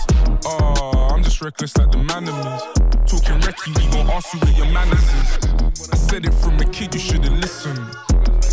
[0.46, 2.64] Oh, I'm just reckless like the manimals.
[3.06, 5.90] Talking recce, we gon' ask you where your manners is.
[5.94, 7.80] I said it from a kid, you should've listened.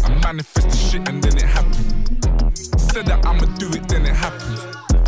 [0.05, 2.59] I manifest the shit and then it happened.
[2.92, 4.61] Said that I'ma do it, then it happens.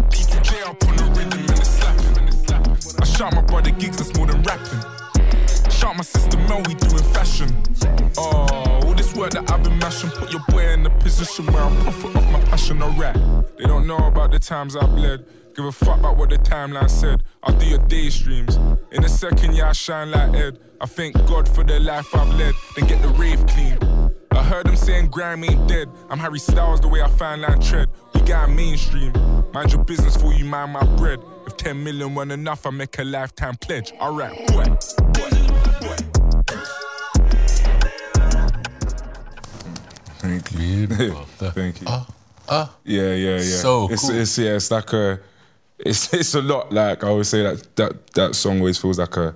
[0.09, 3.03] P2J up on the rhythm and it's slapping.
[3.03, 5.04] I shot my brother gigs, that's more than rapping.
[5.85, 7.55] Shout my sister Mel, we doing fashion.
[8.17, 8.47] Oh,
[8.85, 11.77] all this work that I've been mashing, put your boy in a position where I'm
[11.83, 13.15] profit off my passion, alright.
[13.59, 15.27] They don't know about the times I bled.
[15.55, 17.23] Give a fuck about what the timeline said.
[17.43, 18.57] I'll do your day streams.
[18.93, 20.59] In a second, yeah, I shine like Ed.
[20.81, 23.77] I thank God for the life I've led, then get the rave clean.
[24.31, 25.91] I heard them saying grime ain't dead.
[26.09, 27.91] I'm Harry Styles the way I find line tread.
[28.15, 29.13] We got mainstream.
[29.53, 31.21] Mind your business for you, mind my bread.
[31.47, 33.93] If 10 million weren't enough, I make a lifetime pledge.
[34.01, 34.65] Alright, boy.
[40.25, 40.87] Thank you.
[40.87, 41.25] Beautiful.
[41.51, 41.87] Thank you.
[41.91, 42.07] Oh,
[42.49, 42.75] oh.
[42.85, 43.39] Yeah, yeah, yeah.
[43.41, 44.17] So it's, cool.
[44.17, 45.21] it's yeah, it's like a,
[45.79, 46.73] it's it's a lot.
[46.73, 49.35] Like I always say that that that song always feels like a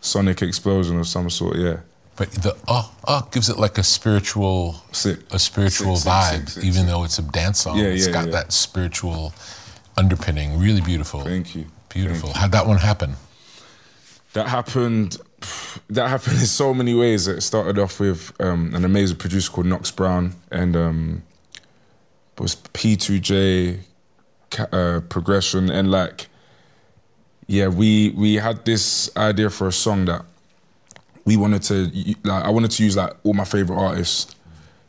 [0.00, 1.56] sonic explosion of some sort.
[1.56, 1.78] Yeah,
[2.16, 5.20] But the oh oh gives it like a spiritual Sick.
[5.32, 7.78] a spiritual Sick, vibe, sick, even though it's a dance song.
[7.78, 8.32] Yeah, it's yeah, It's got yeah.
[8.32, 9.32] that spiritual
[9.96, 10.58] underpinning.
[10.58, 11.22] Really beautiful.
[11.24, 11.64] Thank you.
[11.88, 12.28] Beautiful.
[12.28, 12.40] Thank you.
[12.40, 13.16] How'd that one happen?
[14.34, 15.16] that happened.
[15.90, 17.26] That happened in so many ways.
[17.28, 21.22] It started off with um, an amazing producer called Knox Brown, and um,
[22.36, 23.80] it was P2J,
[24.72, 26.28] uh, progression, and like,
[27.46, 30.24] yeah, we we had this idea for a song that
[31.24, 31.90] we wanted to
[32.24, 32.44] like.
[32.44, 34.34] I wanted to use like all my favorite artists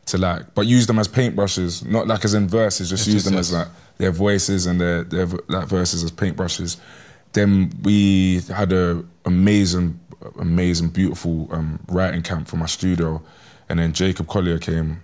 [0.06, 2.90] to like, but use them as paintbrushes, not like as in verses.
[2.90, 6.10] Just Yes, use yes, them as like their voices and their their like verses as
[6.12, 6.78] paintbrushes.
[7.32, 9.99] Then we had a amazing,
[10.38, 13.22] amazing, beautiful um, writing camp for my studio,
[13.68, 15.02] and then Jacob Collier came,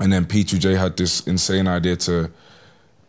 [0.00, 2.30] and then P2J had this insane idea to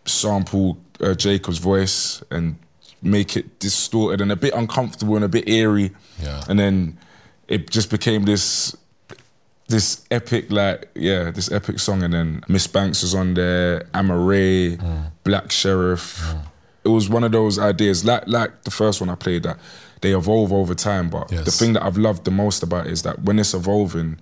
[0.05, 2.57] sample uh, Jacob's voice and
[3.01, 5.91] make it distorted and a bit uncomfortable and a bit eerie.
[6.21, 6.43] Yeah.
[6.47, 6.97] And then
[7.47, 8.75] it just became this
[9.69, 14.79] this epic like yeah this epic song and then Miss Banks was on there, Amaarae,
[15.23, 16.35] Black Sherif.
[16.83, 19.57] It was one of those ideas like like the first one I played that
[20.03, 21.09] they evolve over time.
[21.09, 24.19] But the thing that I've loved the most about it is that when it's evolving,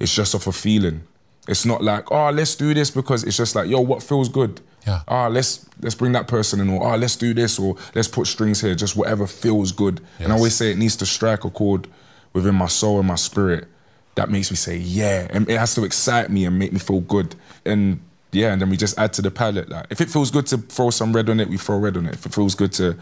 [0.00, 1.02] it's just off a feeling.
[1.46, 4.62] It's not like oh let's do this because it's just like yo what feels good.
[4.86, 5.02] Yeah.
[5.08, 8.26] Ah, let's let's bring that person in, or ah, let's do this, or let's put
[8.26, 8.74] strings here.
[8.74, 10.00] Just whatever feels good.
[10.18, 11.86] And I always say it needs to strike a chord
[12.32, 13.68] within my soul and my spirit
[14.14, 17.00] that makes me say yeah, and it has to excite me and make me feel
[17.00, 17.34] good.
[17.64, 18.00] And
[18.32, 19.68] yeah, and then we just add to the palette.
[19.68, 22.06] Like if it feels good to throw some red on it, we throw red on
[22.06, 22.14] it.
[22.14, 22.96] If it feels good to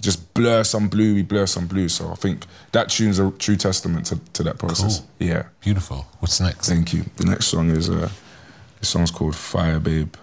[0.00, 1.88] just blur some blue, we blur some blue.
[1.88, 5.00] So I think that tune's a true testament to, to that process.
[5.00, 5.28] Cool.
[5.28, 5.42] Yeah.
[5.60, 6.06] Beautiful.
[6.20, 6.68] What's next?
[6.68, 7.04] Thank you.
[7.16, 8.10] The next song is uh,
[8.80, 10.14] this song's called Fire Babe.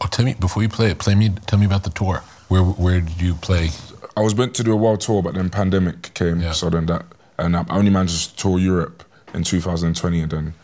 [0.00, 0.98] Oh, tell me before you play it.
[0.98, 1.30] Play me.
[1.46, 2.22] Tell me about the tour.
[2.48, 3.70] Where Where did you play?
[4.16, 6.40] I was meant to do a world tour, but then pandemic came.
[6.40, 6.52] Yeah.
[6.52, 7.04] So then that,
[7.38, 10.54] and I only managed to tour Europe in 2020, and then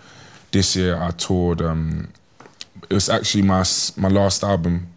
[0.50, 1.62] this year I toured.
[1.62, 2.08] Um,
[2.90, 3.64] it was actually my
[3.96, 4.88] my last album,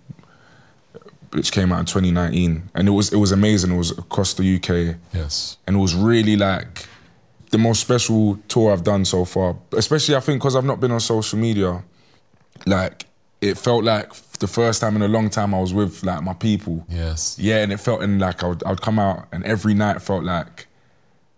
[1.32, 3.72] which came out in 2019, and it was it was amazing.
[3.74, 5.58] It was across the UK, Yes.
[5.68, 6.86] and it was really like
[7.52, 9.56] the most special tour I've done so far.
[9.74, 11.84] Especially I think because I've not been on social media,
[12.66, 13.06] like
[13.42, 16.34] it felt like the first time in a long time I was with like my
[16.34, 16.86] people.
[16.90, 17.38] Yes.
[17.40, 20.02] Yeah, and it felt in like I would, I would come out and every night
[20.02, 20.68] felt like,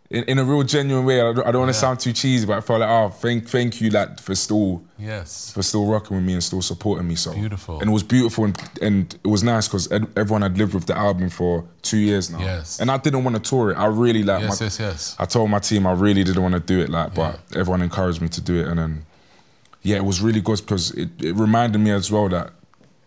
[0.09, 1.21] in, in a real genuine way.
[1.21, 3.47] I don't, I don't want to sound too cheesy, but I felt like, oh, thank
[3.47, 5.51] thank you like for still Yes.
[5.53, 7.15] for still rocking with me and still supporting me.
[7.15, 7.79] So Beautiful.
[7.79, 10.97] and it was beautiful and, and it was nice because everyone had lived with the
[10.97, 12.39] album for two years now.
[12.39, 12.79] Yes.
[12.79, 13.75] and I didn't want to tour it.
[13.75, 14.41] I really like.
[14.41, 14.59] Yes.
[14.59, 14.79] my, Yes.
[14.79, 15.15] Yes.
[15.19, 18.21] I told my team I really didn't want to do it, like, but everyone encouraged
[18.21, 19.05] me to do it, and then
[19.81, 22.51] yeah, it was really good because it, it reminded me as well that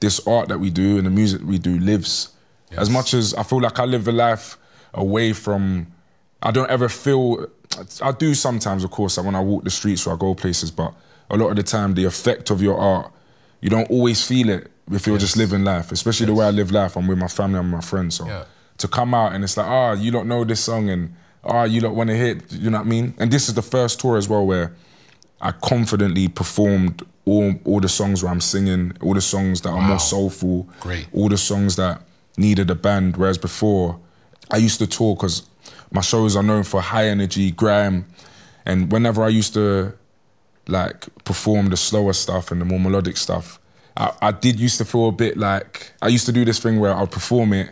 [0.00, 2.30] this art that we do and the music we do lives.
[2.74, 4.56] As much as I feel like I live a life
[4.94, 5.88] away from,
[6.42, 7.46] I don't ever feel.
[8.02, 10.92] I do sometimes, of course, when I walk the streets or I go places, but
[11.30, 13.10] a lot of the time, the effect of your art,
[13.60, 15.92] you don't always feel it if you're just living life.
[15.92, 18.16] Especially the way I live life, I'm with my family, I'm with my friends.
[18.16, 18.44] So Yeah.
[18.78, 21.80] to come out and it's like, ah, you don't know this song and ah, you
[21.80, 23.14] don't want to hit, you know what I mean?
[23.18, 24.72] And this is the first tour as well where
[25.40, 29.80] I confidently performed all all the songs where I'm singing, all the songs that are
[29.80, 31.06] more soulful, Great.
[31.14, 32.02] all the songs that
[32.36, 33.16] needed a band.
[33.16, 33.98] Whereas before,
[34.50, 35.42] I used to tour because
[35.92, 38.06] my shows are known for high energy, grime,
[38.64, 39.92] and whenever I used to
[40.68, 43.58] like perform the slower stuff and the more melodic stuff,
[43.96, 46.80] I, I did used to feel a bit like I used to do this thing
[46.80, 47.70] where I'd perform it.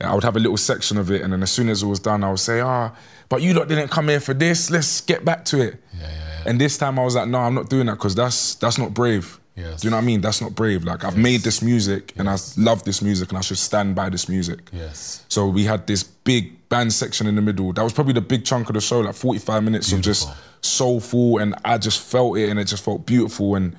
[0.00, 2.00] I would have a little section of it, and then as soon as it was
[2.00, 2.90] done, I would say, "Ah,
[3.28, 4.70] but you lot didn't come here for this.
[4.70, 6.00] Let's get back to it." Yeah.
[6.02, 6.08] Yeah.
[6.08, 6.50] yeah.
[6.50, 8.94] And this time I was like, no, I'm not doing that because that's that's not
[8.94, 9.38] brave.
[9.54, 9.82] Yes.
[9.82, 10.20] Do you know what I mean?
[10.22, 10.82] That's not brave.
[10.82, 14.08] Like I've made this music and I love this music and I should stand by
[14.08, 14.70] this music.
[14.72, 15.24] Yes.
[15.28, 17.70] So we had this big band section in the middle.
[17.74, 20.26] That was probably the big chunk of the show, like 45 minutes of just
[20.62, 23.76] soulful and I just felt it and it just felt beautiful and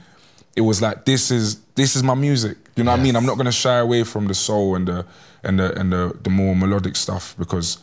[0.56, 2.56] it was like this is this is my music.
[2.75, 3.15] You know what I mean?
[3.15, 5.08] I'm not gonna shy away from the soul and the
[5.43, 7.79] and the and the, the more melodic stuff because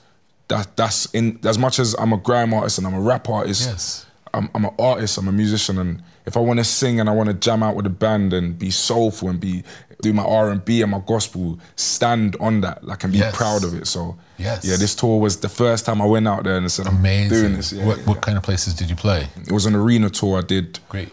[0.47, 3.69] that that's in as much as I'm a grime artist and I'm a rap artist.
[3.69, 4.07] Yes.
[4.33, 7.13] I'm, I'm an artist, I'm a musician, and if I want to sing and I
[7.13, 9.65] want to jam out with a band and be soulful and be
[10.03, 13.35] do my R and B and my gospel, stand on that, like and be Yes.
[13.37, 13.87] proud of it.
[13.87, 14.65] So Yes.
[14.65, 17.29] yeah, this tour was the first time I went out there and said, I'm Amazing.
[17.39, 17.73] doing this.
[17.73, 19.29] Yeah, what yeah, What kind of places did you play?
[19.47, 20.79] It was an arena tour I did.
[20.89, 21.11] Great.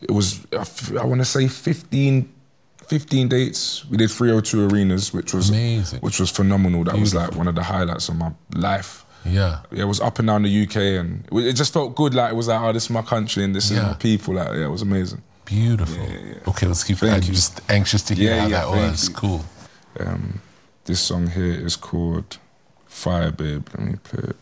[0.00, 2.28] It was I want to say 15,
[2.88, 3.84] 15 dates.
[3.90, 6.00] We did 302 arenas, which was Amazing.
[6.00, 6.84] which was phenomenal.
[6.84, 9.04] That was like one of the highlights of my life.
[9.24, 9.60] Yeah.
[9.72, 12.12] Yeah, it was up and down the UK, and it, it just felt good.
[12.14, 14.34] Like it was like, oh, this is my country, and this is my people.
[14.34, 15.22] Like, yeah, it was amazing.
[15.44, 16.06] Beautiful.
[16.48, 16.98] Okay, let's keep.
[16.98, 17.34] Thank I'm you.
[17.34, 19.08] just anxious to hear Yeah, how yeah, that was.
[19.08, 19.14] you.
[19.14, 19.44] Cool.
[20.00, 20.40] Um,
[20.86, 22.38] this song here is called
[22.86, 23.66] Fire Babe.
[23.76, 24.36] Let me play it.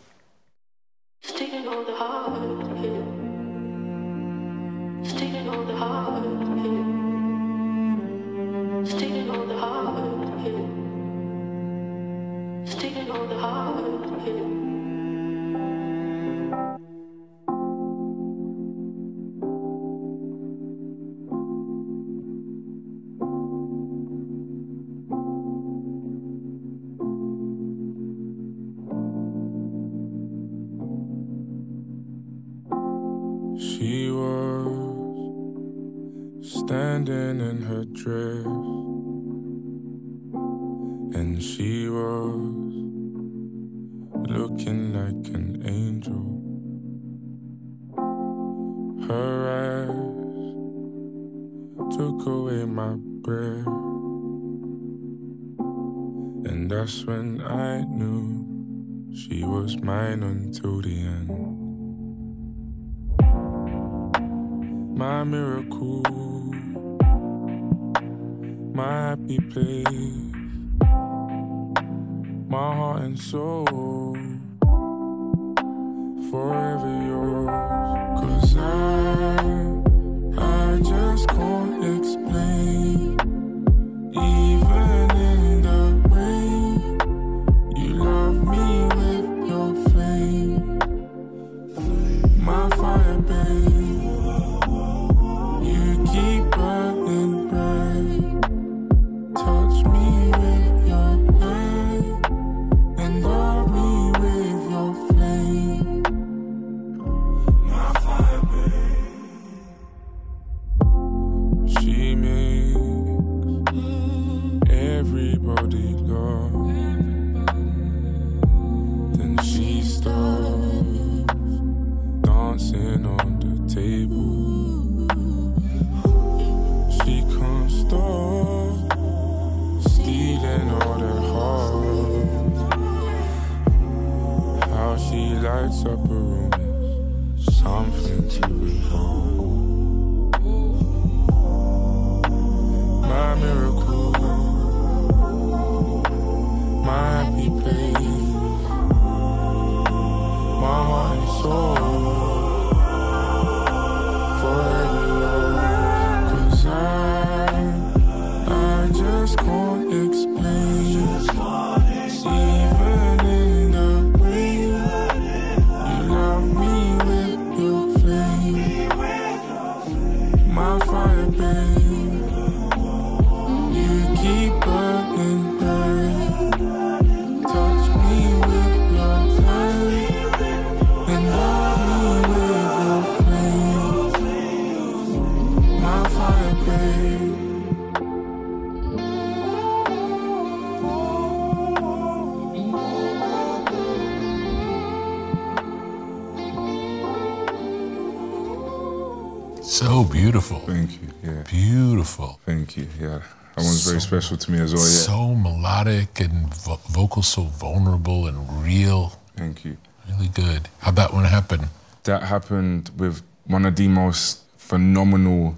[202.83, 202.89] You.
[203.09, 203.19] Yeah.
[203.57, 204.83] That one's very special to me as well.
[204.83, 204.89] Yeah.
[204.89, 209.19] So melodic and vo- vocals so vulnerable and real.
[209.37, 209.77] Thank you.
[210.09, 210.69] Really good.
[210.81, 211.67] How'd that one happen?
[212.05, 215.57] That happened with one of the most phenomenal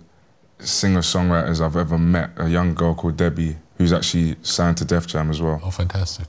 [0.58, 2.30] singer songwriters I've ever met.
[2.36, 5.60] A young girl called Debbie, who's actually signed to Def Jam as well.
[5.64, 6.26] Oh, fantastic.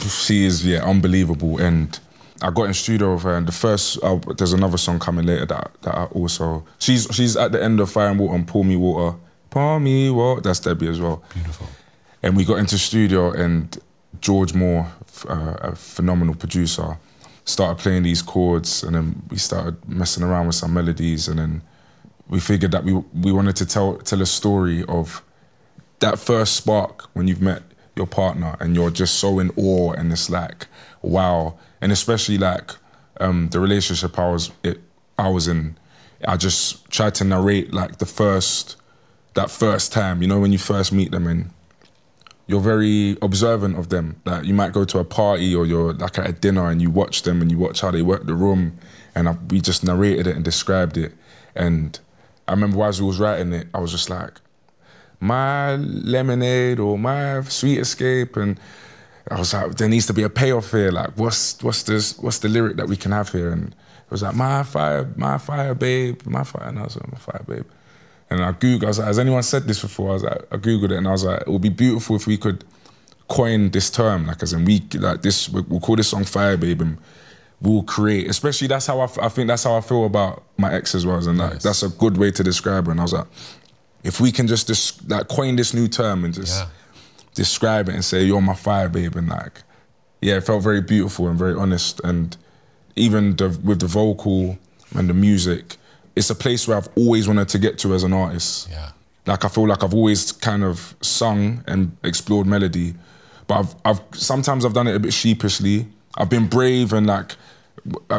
[0.00, 1.98] she is yeah unbelievable and
[2.42, 5.46] I got in studio with her and the first uh, there's another song coming later
[5.46, 8.62] that that I also she's she's at the end of Fire and Water and Pour
[8.62, 9.16] Me Water
[9.56, 11.22] Pour Me Water that's Debbie as well.
[11.32, 11.66] Beautiful.
[12.22, 13.78] and we got into studio and
[14.20, 14.86] George Moore
[15.30, 16.98] uh, a phenomenal producer
[17.46, 21.62] started playing these chords and then we started messing around with some melodies and then
[22.28, 22.92] we figured that we
[23.24, 25.22] we wanted to tell tell a story of
[26.00, 27.62] that first spark when you've met
[27.94, 30.66] your partner and you're just so in awe and it's like
[31.00, 31.58] wow.
[31.80, 32.72] And especially like
[33.20, 34.82] um, the relationship I was it,
[35.18, 35.78] I was in
[36.28, 38.76] I just tried to narrate like the first
[39.36, 41.50] that first time you know when you first meet them and
[42.48, 46.18] you're very observant of them like you might go to a party or you're like
[46.18, 48.78] at a dinner and you watch them and you watch how they work the room
[49.16, 51.14] and I, we just narrated it and described it.
[51.54, 51.98] And
[52.46, 54.40] I remember as we was writing it I was just like
[55.18, 58.36] my lemonade or my sweet escape.
[58.36, 58.60] And
[59.30, 60.92] I was like there needs to be a payoff here.
[60.92, 63.50] Like what's what's this what's the lyric that we can have here?
[63.50, 66.68] And it was like my fire my fire babe my fire.
[66.68, 67.66] And I was like my fire babe
[68.30, 70.56] and I googled I was like has anyone said this before I was like I
[70.56, 72.64] googled it and I was like it would be beautiful if we could
[73.28, 76.56] coin this term like as in we like this we- we'll call this song fire
[76.56, 76.98] babe and
[77.60, 80.72] we'll create especially that's how I, f- I think that's how I feel about my
[80.72, 81.62] ex as well and like Nice.
[81.62, 83.26] that's a good way to describe her and I was like
[84.04, 86.68] if we can just dis- like coin this new term and just Yeah.
[87.34, 89.62] describe it and say you're my fire babe and like
[90.20, 92.36] yeah it felt very beautiful and very honest and
[92.94, 94.58] even the, with the vocal
[94.94, 95.76] and the music
[96.16, 98.90] it's a place where I've always wanted to get to as an artist Yeah.
[99.26, 102.94] like I feel like I've always kind of sung and explored melody
[103.46, 105.86] but I've, I've sometimes I've done it a bit sheepishly
[106.16, 107.32] I've been brave and like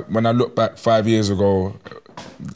[0.10, 1.76] when I look back five years ago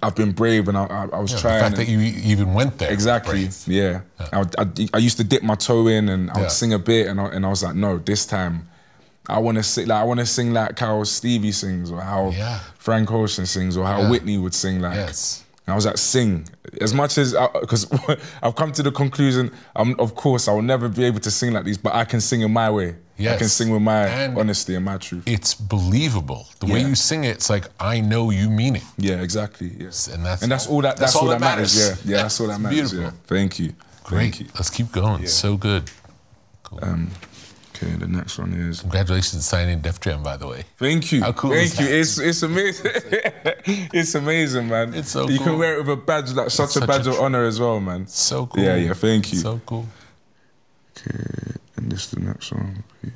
[0.02, 2.46] I've been brave and I, I, I was Yeah, the trying fact and- that you
[2.46, 2.92] I went there.
[2.92, 3.50] Exactly.
[3.68, 4.02] Yeah.
[4.32, 6.48] I, I, I used to dip my toe in and I would Yeah.
[6.50, 8.68] sing a bit, and I, and I was like, no, this time
[9.32, 12.30] I want to sing like I want to sing like how Stevie sings or how
[12.32, 12.60] Yeah.
[12.78, 14.10] Frank Ocean sings or how Yeah.
[14.10, 14.96] Whitney would sing like.
[14.96, 15.44] Yes.
[15.68, 16.48] And I was like, sing
[16.82, 17.86] as much as because
[18.44, 19.52] I've come to the conclusion.
[19.76, 22.20] Um, of course, I will never be able to sing like these, but I can
[22.20, 22.96] sing in my way.
[23.18, 23.36] Yes.
[23.36, 25.24] I can sing with my And- honesty and my truth.
[25.28, 26.48] It's believable.
[26.60, 28.84] The way you sing it, it's like I know you mean it.
[28.98, 29.72] yeah, exactly.
[29.80, 30.08] Yes.
[30.08, 31.78] And that's and that's all that that's, all that matters.
[31.78, 32.92] Yeah, yeah, that's all that matters.
[32.92, 33.04] beautiful.
[33.04, 33.28] Yeah.
[33.28, 33.74] Thank you.
[34.04, 34.20] Great.
[34.22, 34.48] Thank you.
[34.56, 35.28] Let's keep going.
[35.28, 35.92] So good.
[37.82, 38.82] Okay, the next one is.
[38.82, 40.66] Congratulations signing Def Jam, by the way.
[40.78, 41.22] Thank you.
[41.22, 41.88] How cool Thank you.
[41.88, 42.92] It's it's amazing.
[43.94, 44.94] it's amazing, man.
[44.94, 45.32] It's so cool.
[45.32, 45.48] You cool.
[45.48, 47.60] can wear it with a badge, like such, such a badge a of honor as
[47.60, 48.08] well, man.
[48.08, 48.64] So cool.
[48.64, 48.94] Yeah, yeah.
[48.94, 49.40] Thank you.
[49.40, 49.88] So cool.
[50.98, 52.84] okay, and this is the next one.
[53.02, 53.14] Please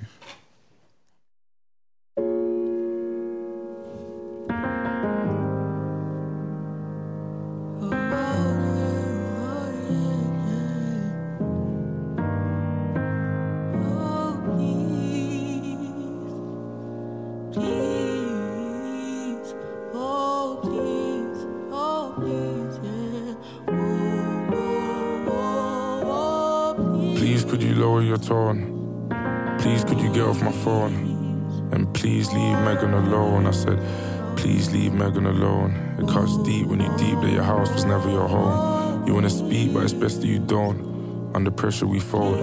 [39.55, 41.31] speak, but it's best that you don't.
[41.33, 42.37] Under pressure we fold.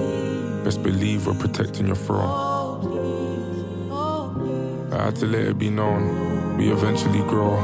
[0.64, 2.30] Best believe we're protecting your throne.
[4.92, 6.56] I had to let it be known.
[6.56, 7.56] We eventually grow.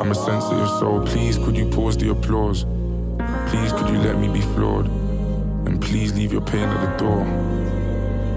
[0.00, 1.00] I'm a sensitive soul.
[1.06, 2.64] Please, could you pause the applause?
[3.48, 4.86] Please, could you let me be flawed?
[5.66, 7.24] And please leave your pain at the door.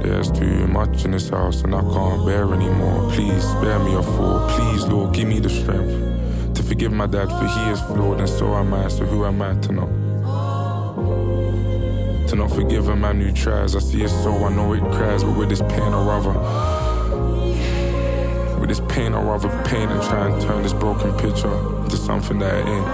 [0.03, 3.11] There's too much in this house and I can't bear anymore.
[3.11, 4.47] Please spare me a fall.
[4.49, 8.29] Please, Lord, give me the strength to forgive my dad for he is flawed and
[8.29, 8.87] so am I.
[8.89, 9.94] So who am I to know?
[12.35, 13.75] Not forgive a man who tries.
[13.77, 16.33] I see his soul, I know it cries, but with this pain I rather.
[18.59, 22.39] With this pain I rather paint and try and turn this broken picture into something
[22.39, 22.85] that it ain't.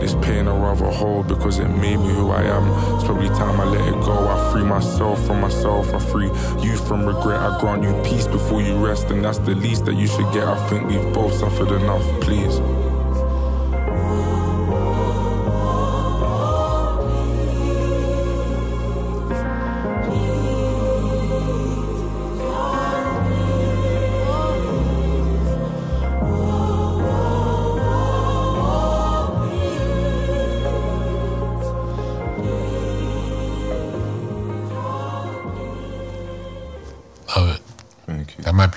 [0.00, 2.66] This pain I rather hold because it made me who I am.
[2.96, 4.26] It's probably time I let it go.
[4.26, 5.92] I free myself from myself.
[5.92, 6.30] I free
[6.66, 7.40] you from regret.
[7.40, 10.48] I grant you peace before you rest, and that's the least that you should get.
[10.48, 12.02] I think we've both suffered enough.
[12.22, 12.58] Please.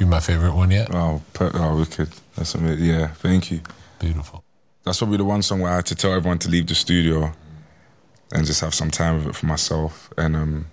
[0.09, 0.35] Thank you.
[0.35, 0.93] That might be my favorite one yet.
[0.93, 2.09] Oh, per- oh, wicked.
[2.35, 2.85] That's amazing.
[2.85, 3.61] Yeah, thank you.
[3.99, 4.43] Beautiful.
[4.83, 7.31] That's probably the one song where I had to tell everyone to leave the studio
[8.33, 10.09] and just have some time with it for myself.
[10.17, 10.65] And um,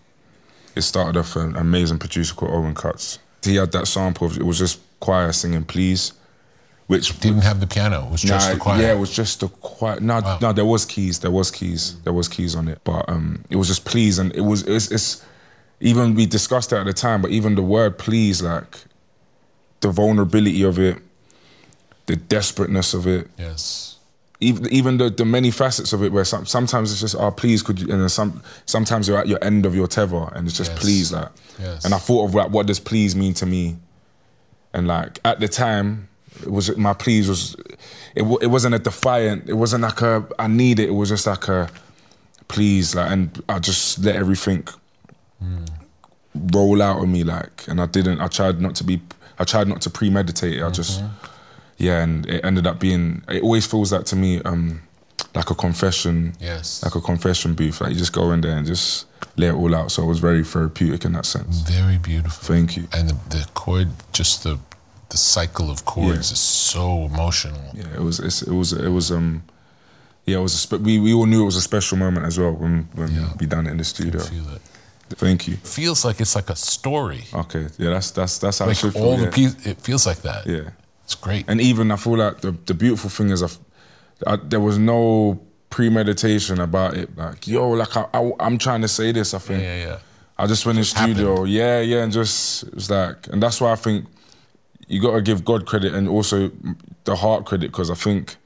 [0.74, 3.18] it started off an amazing producer called Owen Cuts.
[3.44, 4.26] He had that sample.
[4.26, 6.12] Of, it was just choir singing "Please,"
[6.88, 8.06] which Didn't have the piano.
[8.06, 8.82] It was just Nah, the choir.
[8.82, 10.00] Yeah, it was just the choir.
[10.00, 10.38] No, Wow.
[10.42, 11.20] no, there was keys.
[11.20, 11.96] There was keys.
[12.02, 14.90] There was keys on it, but um, it was just please, and it was it's,
[14.90, 15.24] it's
[15.80, 18.78] even we discussed it at the time, but even the word please, like
[19.80, 20.98] the vulnerability of it,
[22.06, 23.98] the desperateness of it, Yes.
[24.40, 27.62] even even the, the many facets of it, where some, sometimes it's just oh please
[27.62, 30.56] could you, and then some sometimes you're at your end of your tether, and it's
[30.56, 30.80] just Yes.
[30.80, 31.28] please like,
[31.58, 31.84] Yes.
[31.84, 33.76] and I thought of like what does please mean to me,
[34.72, 36.08] and like at the time,
[36.42, 37.56] it was my please was,
[38.14, 41.26] it it wasn't a defiant, it wasn't like a I need it, it was just
[41.26, 41.70] like a
[42.48, 44.66] please like, and I just let everything
[45.38, 45.64] hmm.
[46.52, 48.20] roll out of me like, and I didn't.
[48.20, 49.00] I tried not to be.
[49.40, 50.62] I tried not to premeditate it.
[50.62, 51.02] I just,
[51.78, 53.22] yeah, and it ended up being.
[53.28, 54.82] It always feels like to me, um,
[55.34, 56.34] like a confession.
[56.38, 56.82] Yes.
[56.84, 57.80] Like a confession booth.
[57.80, 59.90] Like you just go in there and just lay it all out.
[59.92, 61.60] So it was very therapeutic in that sense.
[61.62, 62.54] Very beautiful.
[62.54, 62.86] Thank you.
[62.92, 64.58] And the, the chord, just the
[65.08, 66.34] the cycle of chords Yeah.
[66.34, 67.62] is so emotional.
[67.74, 68.20] Yeah, it was.
[68.20, 68.74] It's, it was.
[68.74, 69.10] It was.
[69.10, 69.42] Um,
[70.26, 70.52] yeah, it was.
[70.54, 73.10] A spe- we we all knew it was a special moment as well when when
[73.14, 73.32] Yeah.
[73.40, 74.20] we done it in the studio.
[74.20, 74.60] Feel it.
[75.10, 75.56] Thank you.
[75.56, 77.24] Feels like it's like a story.
[77.34, 77.66] Okay.
[77.78, 79.02] Yeah, that's that's that's how it Like should feel.
[79.02, 79.26] all yeah.
[79.26, 80.46] the pieces, it feels like that.
[80.46, 80.70] Yeah.
[81.04, 81.44] It's great.
[81.48, 83.48] And even I feel like the, the beautiful thing is, I,
[84.26, 87.16] I, there was no premeditation about it.
[87.16, 89.34] Like, yo, like I, I, am trying to say this.
[89.34, 89.98] I think yeah, yeah.
[90.38, 91.50] I just went in Just studio, happened.
[91.50, 94.06] yeah, yeah, and just it was like, and that's why I think
[94.86, 96.50] you got to give God credit and also
[97.04, 98.36] the heart credit because I think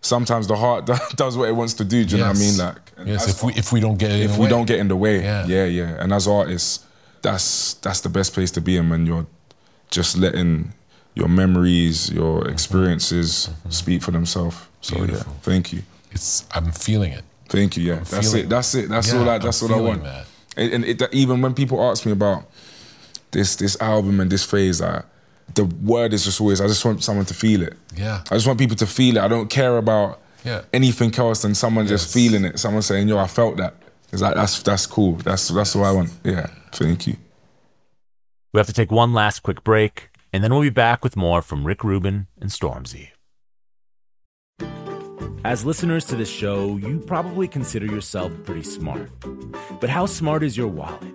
[0.00, 0.86] sometimes the heart
[1.16, 2.04] does what it wants to do.
[2.04, 2.56] Do you know what I mean?
[2.58, 4.48] Like, Yes, if we if we don't get if we way.
[4.48, 5.46] don't get in the way, Yeah.
[5.46, 6.84] yeah, yeah, And as artists,
[7.22, 9.26] that's that's the best place to be in when you're
[9.90, 10.72] just letting
[11.14, 14.56] your memories, your experiences speak for themselves.
[14.80, 15.06] So Mm-hmm.
[15.06, 15.32] Beautiful.
[15.32, 15.82] yeah, thank you,
[16.12, 17.24] it's I'm feeling it.
[17.48, 17.82] thank you.
[17.84, 18.48] Yeah, that's it.
[18.48, 18.88] That's it.
[18.88, 19.28] That's Yeah, all.
[19.28, 20.02] I, I'm that's all I want.
[20.04, 20.26] that.
[20.56, 22.44] And, and it, even when people ask me about
[23.32, 25.02] this this album and this phase, I,
[25.54, 27.74] the word is just always I just want someone to feel it.
[27.96, 28.22] Yeah.
[28.30, 29.20] I just want people to feel it.
[29.20, 30.62] I don't care about Yeah.
[30.72, 32.58] anything else than someone just feeling it.
[32.58, 33.74] Someone saying, "Yo, I felt that."
[34.12, 35.14] It's like that's that's cool.
[35.16, 36.10] That's that's what I want.
[36.24, 36.46] Yeah.
[36.72, 37.16] Thank you.
[38.52, 41.42] We have to take one last quick break, and then we'll be back with more
[41.42, 43.08] from Rick Rubin and Stormzy.
[45.44, 49.10] As listeners to this show, you probably consider yourself pretty smart.
[49.80, 51.14] But how smart is your wallet?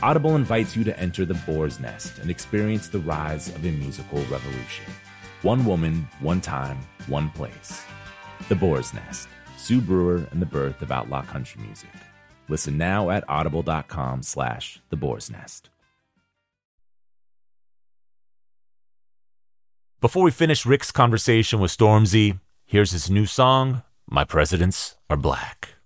[0.00, 4.18] Audible invites you to enter the boar's nest and experience the rise of a musical
[4.24, 4.86] revolution.
[5.42, 6.78] One woman, one time,
[7.08, 7.82] one place.
[8.48, 11.90] The Boar's Nest, Sue Brewer and the birth of outlaw country music.
[12.48, 15.70] Listen now at audible.com slash the boar's nest.
[20.00, 25.76] Before we finish Rick's conversation with Stormzy, here's his new song, My Presidents Are Black.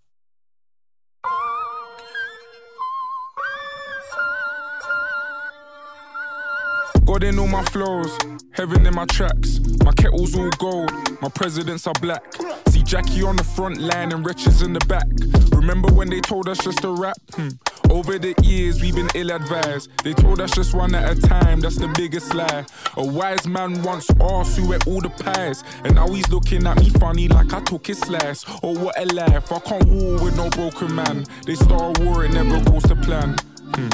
[7.22, 8.16] In all my flows,
[8.52, 9.58] heaven in my tracks.
[9.82, 10.92] My kettle's all gold,
[11.22, 12.22] my presidents are black.
[12.68, 15.06] See Jackie on the front line and wretches in the back.
[15.50, 17.16] Remember when they told us just to rap?
[17.32, 17.48] Hmm.
[17.90, 19.90] Over the years, we've been ill advised.
[20.04, 22.66] They told us just one at a time, that's the biggest lie.
[22.96, 25.64] A wise man once asked who ate all the pies.
[25.84, 28.44] And now he's looking at me funny like I took his slice.
[28.62, 31.24] Oh, what a life, I can't war with no broken man.
[31.46, 33.36] They start a war, it never goes to plan.
[33.74, 33.88] Hmm.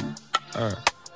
[0.55, 0.75] Uh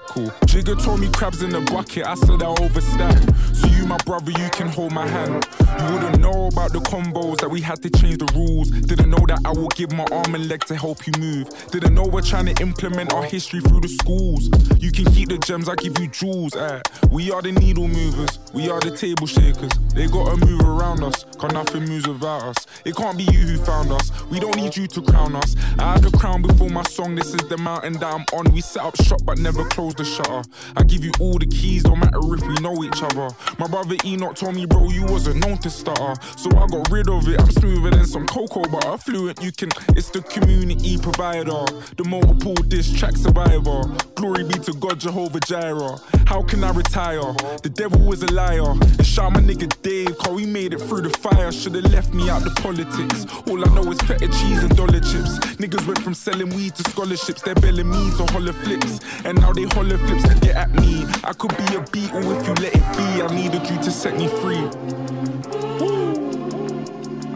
[0.09, 0.31] cool.
[0.47, 3.35] Jigger told me crabs in the bucket, I said I overstand.
[3.57, 5.47] So you, my brother, you can hold my hand.
[5.61, 8.71] You wouldn't know about the combos that we had to change the rules.
[8.71, 11.49] Didn't know that I will give my arm and leg to help you move.
[11.71, 14.49] Didn't know we're trying to implement our history through the schools.
[14.81, 16.55] You can keep the gems, I give you jewels.
[16.57, 16.81] Eh.
[17.11, 19.73] We are the needle movers, we are the table shakers.
[19.95, 22.67] They gotta move around us, cause nothing moves without us.
[22.85, 25.57] It can't be you who found us, we don't need you to crown us.
[25.79, 28.53] I had the crown before my song, this is the mountain that I'm on.
[28.53, 30.43] We set up shop but never closed the shutter.
[30.77, 33.29] I give you all the keys, don't matter if we know each other.
[33.59, 36.15] My brother Enoch told me, bro, you wasn't known to stutter.
[36.37, 37.41] So I got rid of it.
[37.41, 38.99] I'm smoother than some cocoa butter.
[38.99, 41.65] Fluent, you can, it's the community provider.
[41.97, 43.83] The multiple diss track survivor.
[44.15, 45.97] Glory be to God, Jehovah Jireh.
[46.27, 47.33] How can I retire?
[47.63, 48.71] The devil was a liar.
[48.71, 51.53] And shot my nigga Dave, cause we made it through the fire.
[51.53, 53.27] Should've left me out the politics.
[53.49, 55.39] All I know is feta cheese and dollar chips.
[55.63, 57.43] Niggas went from selling weed to scholarships.
[57.43, 59.01] They're belling me to holler flips.
[59.25, 61.05] And now they holler flips get at me.
[61.23, 63.23] I could be a Beatle if you let it be.
[63.23, 64.67] I needed you to set me free.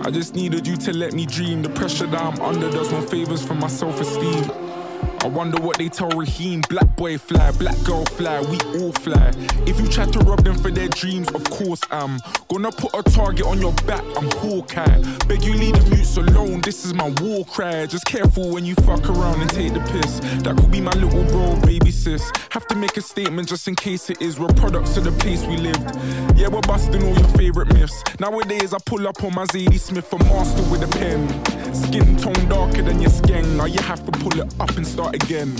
[0.02, 1.62] I just needed you to let me dream.
[1.62, 4.69] The pressure that I'm under does no favors for my self esteem.
[5.22, 6.62] I wonder what they tell Raheem.
[6.70, 9.32] Black boy fly, black girl fly, we all fly.
[9.66, 13.02] If you try to rob them for their dreams, of course I'm gonna put a
[13.02, 14.02] target on your back.
[14.16, 15.02] I'm Hawkeye.
[15.28, 16.62] Beg you leave the mutes alone.
[16.62, 17.84] This is my war cry.
[17.84, 20.20] Just careful when you fuck around and take the piss.
[20.42, 22.32] That could be my little bro, baby sis.
[22.50, 24.40] Have to make a statement just in case it is.
[24.40, 25.84] We're products of the place we lived.
[26.34, 28.02] Yeah, we're busting all your favorite myths.
[28.18, 31.28] Nowadays I pull up on my Zadie Smith, a master with a pen.
[31.74, 33.56] Skin tone darker than your skin.
[33.58, 35.54] Now you have to pull it up and start again.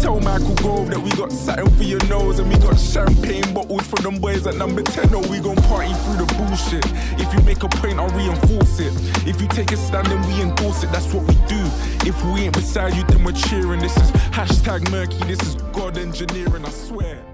[0.00, 3.86] Tell Michael Gove that we got satin for your nose and we got champagne bottles
[3.86, 5.14] for them boys at number 10.
[5.14, 6.84] Oh, we gon' party through the bullshit.
[7.20, 8.92] If you make a point, I'll reinforce it.
[9.26, 10.92] If you take a stand, then we endorse it.
[10.92, 11.62] That's what we do.
[12.06, 13.80] If we ain't beside you, then we're cheering.
[13.80, 15.18] This is hashtag murky.
[15.24, 17.33] This is God engineering, I swear.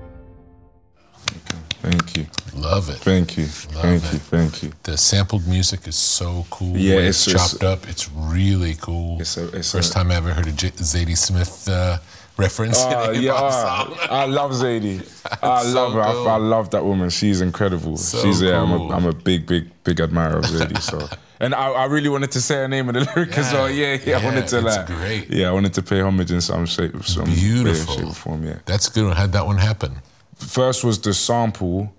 [1.83, 2.27] Thank you.
[2.55, 2.97] Love it.
[2.99, 3.45] Thank you.
[3.45, 4.13] Love thank it.
[4.13, 4.19] you.
[4.19, 4.73] Thank you.
[4.83, 6.77] The sampled music is so cool.
[6.77, 7.89] Yeah, it's- it's, it's- chopped up.
[7.89, 9.21] It's really cool.
[9.21, 11.99] It's a- it's First a- time I ever heard a J- Zadie Smith uh,
[12.37, 12.79] reference.
[12.85, 14.09] in a hip yeah, ah.
[14.11, 15.01] I love Zadie.
[15.43, 16.01] I so love her.
[16.03, 16.29] I- cool.
[16.29, 17.09] I, love that woman.
[17.11, 17.97] She's incredible.
[17.97, 18.61] So She's yeah.
[18.61, 20.83] I'm, a, I'm a big, big, big admirer of Zadie.
[20.83, 21.09] So,
[21.41, 23.71] and I, I really wanted to say her name in the lyric as well.
[23.71, 24.19] Yeah, yeah.
[24.19, 25.31] I wanted to it's like, great.
[25.31, 27.95] yeah, I wanted to pay homage in some shape, some Beautiful.
[27.95, 28.45] shape, or form.
[28.45, 28.59] Yeah.
[28.67, 29.15] That's good.
[29.17, 29.95] How'd that one happen?
[30.41, 31.93] First was the sample.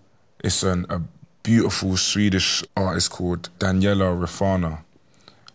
[0.43, 1.01] It's an, a
[1.43, 4.79] beautiful Swedish artist called Daniela Rathana.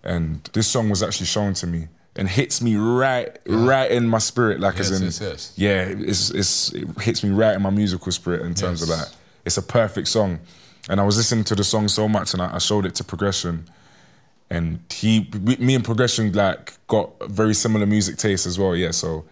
[0.02, 4.18] And this song was actually shown to me and hits me right, right in my
[4.18, 4.60] spirit.
[4.60, 5.52] Like Yes, as in, yes, yes.
[5.56, 9.14] yeah, it's, it's, it hits me right in my musical spirit in terms of that.
[9.44, 10.38] it's a perfect song.
[10.88, 13.04] And I was listening to the song so much and I, I showed it to
[13.04, 13.68] Progression.
[14.48, 15.28] And he,
[15.58, 18.76] me and Progression like got very similar music taste as well.
[18.76, 19.24] Yeah, so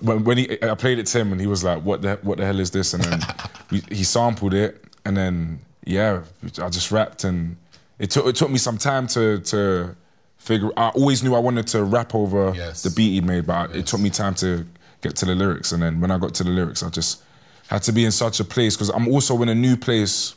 [0.00, 2.38] when, when he, I played it to him and he was like, "What the what
[2.38, 3.20] the hell is this?" And then
[3.70, 6.22] we, he sampled it, and then yeah,
[6.62, 7.56] I just rapped, and
[7.98, 9.96] it took it took me some time to to
[10.38, 10.70] figure.
[10.76, 12.82] I always knew I wanted to rap over Yes.
[12.82, 14.66] the beat he made, but it took me time to
[15.02, 17.22] get to the lyrics, and then when I got to the lyrics, I just
[17.68, 20.34] had to be in such a place because I'm also in a new place.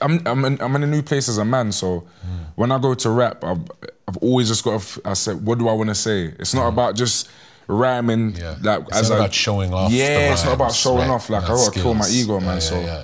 [0.00, 2.44] I'm I'm in, I'm in a new place as a man, so hmm.
[2.54, 3.70] when I go to rap, I've,
[4.06, 4.70] I've always just got.
[4.70, 6.32] To, f- I said, what do I want to say?
[6.38, 6.78] It's not hmm.
[6.78, 7.28] about just
[7.68, 8.34] rhyming.
[8.34, 8.56] Yeah.
[8.60, 11.10] Like It's as not I- about showing off Yeah, it's not about showing right.
[11.10, 11.30] off.
[11.30, 12.54] Like I gotta kill my ego, man.
[12.54, 13.02] Yeah, so yeah, yeah.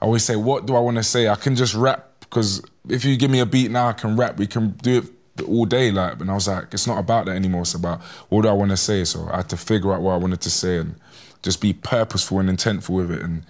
[0.00, 1.28] I always say, what do I want to say?
[1.28, 4.36] I can just rap because if you give me a beat now, I can rap.
[4.36, 4.98] We can do
[5.38, 5.90] it all day.
[5.90, 7.62] Like, and I was like, it's not about that anymore.
[7.62, 9.04] It's about what do I want to say.
[9.04, 10.96] So I had to figure out what I wanted to say and
[11.42, 13.22] just be purposeful and intentful with it.
[13.22, 13.44] And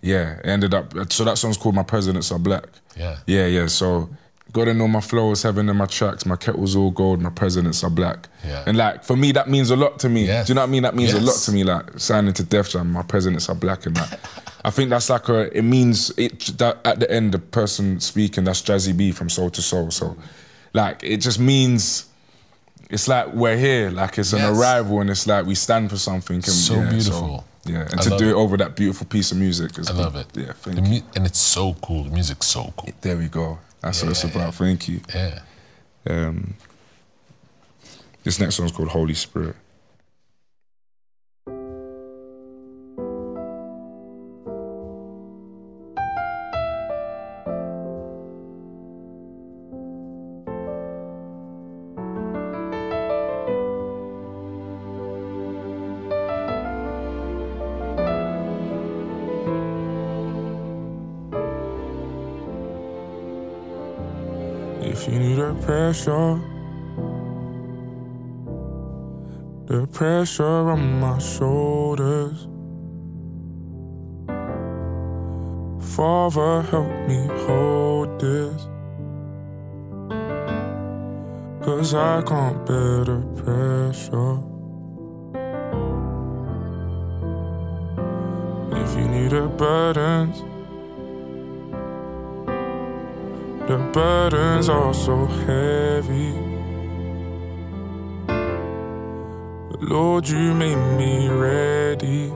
[0.00, 0.94] yeah, it ended up.
[1.12, 3.18] So that song's called "My Presidents Are Black." Yeah.
[3.26, 3.66] yeah, yeah.
[3.66, 4.08] So.
[4.52, 6.26] Gotta know my flow flows, heaven in my tracks.
[6.26, 7.22] My kettle's all gold.
[7.22, 8.28] My presidents are black.
[8.44, 8.64] Yeah.
[8.66, 10.26] And like for me, that means a lot to me.
[10.26, 10.46] Yes.
[10.46, 10.82] Do you know what I mean?
[10.82, 11.64] That means a lot to me.
[11.64, 14.20] Like signing to Def Jam, my presidents are black, and that.
[14.64, 15.56] I think that's like a.
[15.56, 19.46] It means it that at the end, the person speaking that's Jazzy B from Soul
[19.46, 19.90] II Soul.
[19.90, 20.16] So,
[20.74, 22.06] like, it just means.
[22.90, 26.36] It's like we're here, like it's an arrival, and it's like we stand for something.
[26.36, 27.44] And, So yeah, beautiful.
[27.64, 28.30] yeah, and I to do it.
[28.32, 28.34] it.
[28.34, 29.78] over that beautiful piece of music.
[29.78, 30.26] Is I love it.
[30.34, 30.82] Yeah, thank you.
[30.82, 32.04] mu- and it's so cool.
[32.04, 32.90] The music's so cool.
[33.00, 33.58] There we go.
[33.82, 34.30] That's what it's Yeah.
[34.30, 34.54] about.
[34.54, 35.00] Thank you.
[35.14, 35.40] Yeah.
[36.08, 36.54] Um,
[38.24, 39.56] this next one's called Holy Spirit.
[65.92, 66.40] Pressure,
[69.66, 72.48] the pressure on my shoulders.
[75.94, 78.68] Father, help me hold this.
[81.62, 84.38] Cause I can't bear the pressure.
[88.82, 90.51] If you need a burdens,
[93.72, 96.34] the burdens are so heavy.
[99.80, 102.30] Lord, you made me ready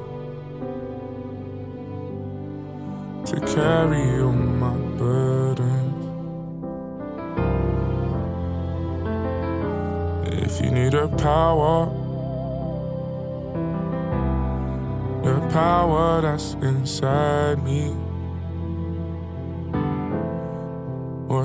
[3.26, 6.04] to carry all my burdens.
[10.42, 11.84] If you need a power,
[15.22, 18.05] the power that's inside me.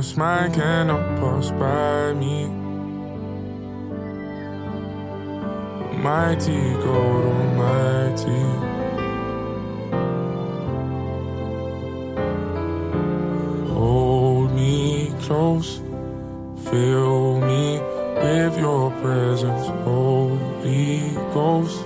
[0.01, 2.47] Mine cannot pass by me.
[6.01, 8.43] Mighty God Almighty.
[13.71, 15.81] Hold me close,
[16.65, 17.79] fill me
[18.23, 21.85] with your presence, Holy Ghost,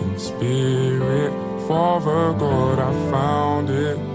[0.00, 1.32] in spirit.
[1.68, 4.09] Father God, I found it.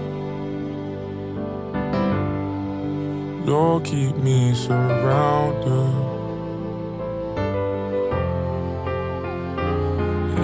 [3.46, 5.66] Lord, keep me surrounded.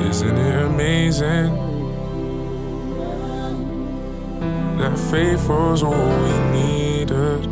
[0.08, 1.52] Isn't it amazing
[4.78, 7.42] that faith was all we needed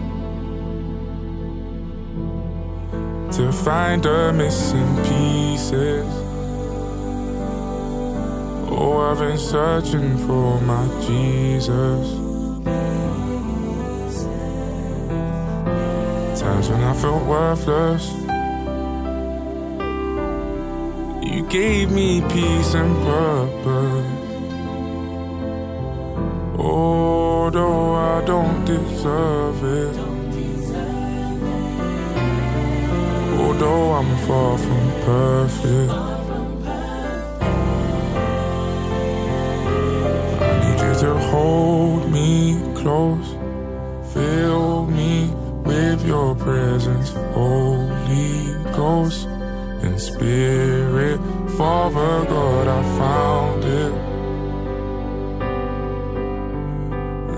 [3.32, 6.06] to find the missing pieces?
[8.70, 12.29] Oh, I've been searching for my Jesus.
[17.00, 18.12] Felt worthless.
[21.22, 24.20] You gave me peace and purpose.
[26.58, 27.66] Oh, the
[28.66, 29.96] deserve it.
[33.40, 35.92] Although I'm far from perfect.
[40.42, 43.29] I need you to hold me close.
[46.40, 49.26] Presence, Holy Ghost
[49.84, 51.20] and Spirit.
[51.56, 53.92] Father God, I found it.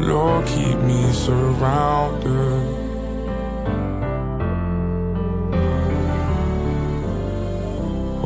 [0.06, 2.82] Lord, keep me surrounded.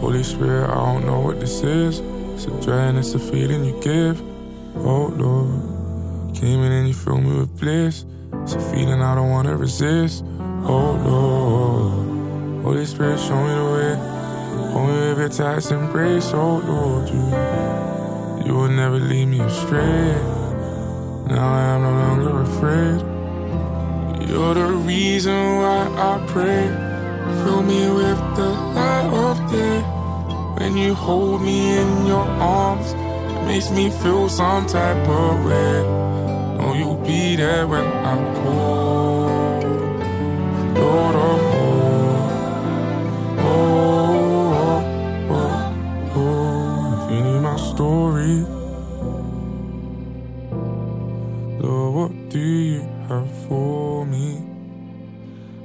[0.00, 2.00] Holy Spirit, I don't know what this is.
[2.34, 4.20] It's a and it's a feeling you give.
[4.76, 8.04] Oh Lord, came in and you fill me with bliss.
[8.42, 10.24] It's a feeling I don't wanna resist.
[10.68, 14.16] Oh Lord, Holy Spirit, show me the way.
[14.72, 16.32] Hold me with your tight embrace.
[16.34, 17.24] Oh Lord, you,
[18.44, 20.12] you will never lead me astray.
[21.28, 24.28] Now I am no longer afraid.
[24.28, 26.66] You're the reason why I pray.
[27.44, 29.80] Fill me with the light of day.
[30.58, 35.82] When you hold me in your arms, it makes me feel some type of way.
[36.58, 38.85] Know you'll be there when I call.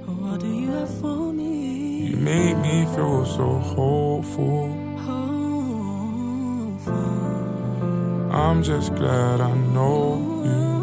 [0.05, 2.07] What do you have for me?
[2.07, 4.81] You make me feel so hopeful.
[8.33, 10.80] I'm just glad I know you.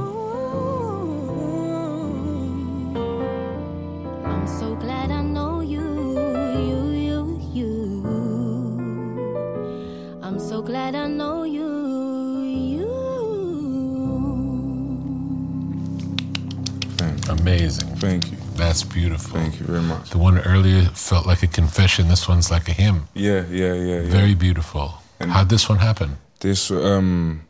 [19.18, 19.40] Beautiful.
[19.40, 20.10] Thank you very much.
[20.10, 22.08] The one earlier felt like a confession.
[22.08, 23.08] This one's like a hymn.
[23.14, 24.10] Yeah, yeah, yeah, yeah.
[24.10, 24.94] Very beautiful.
[25.20, 26.16] And How'd this one happen?
[26.40, 27.42] This um,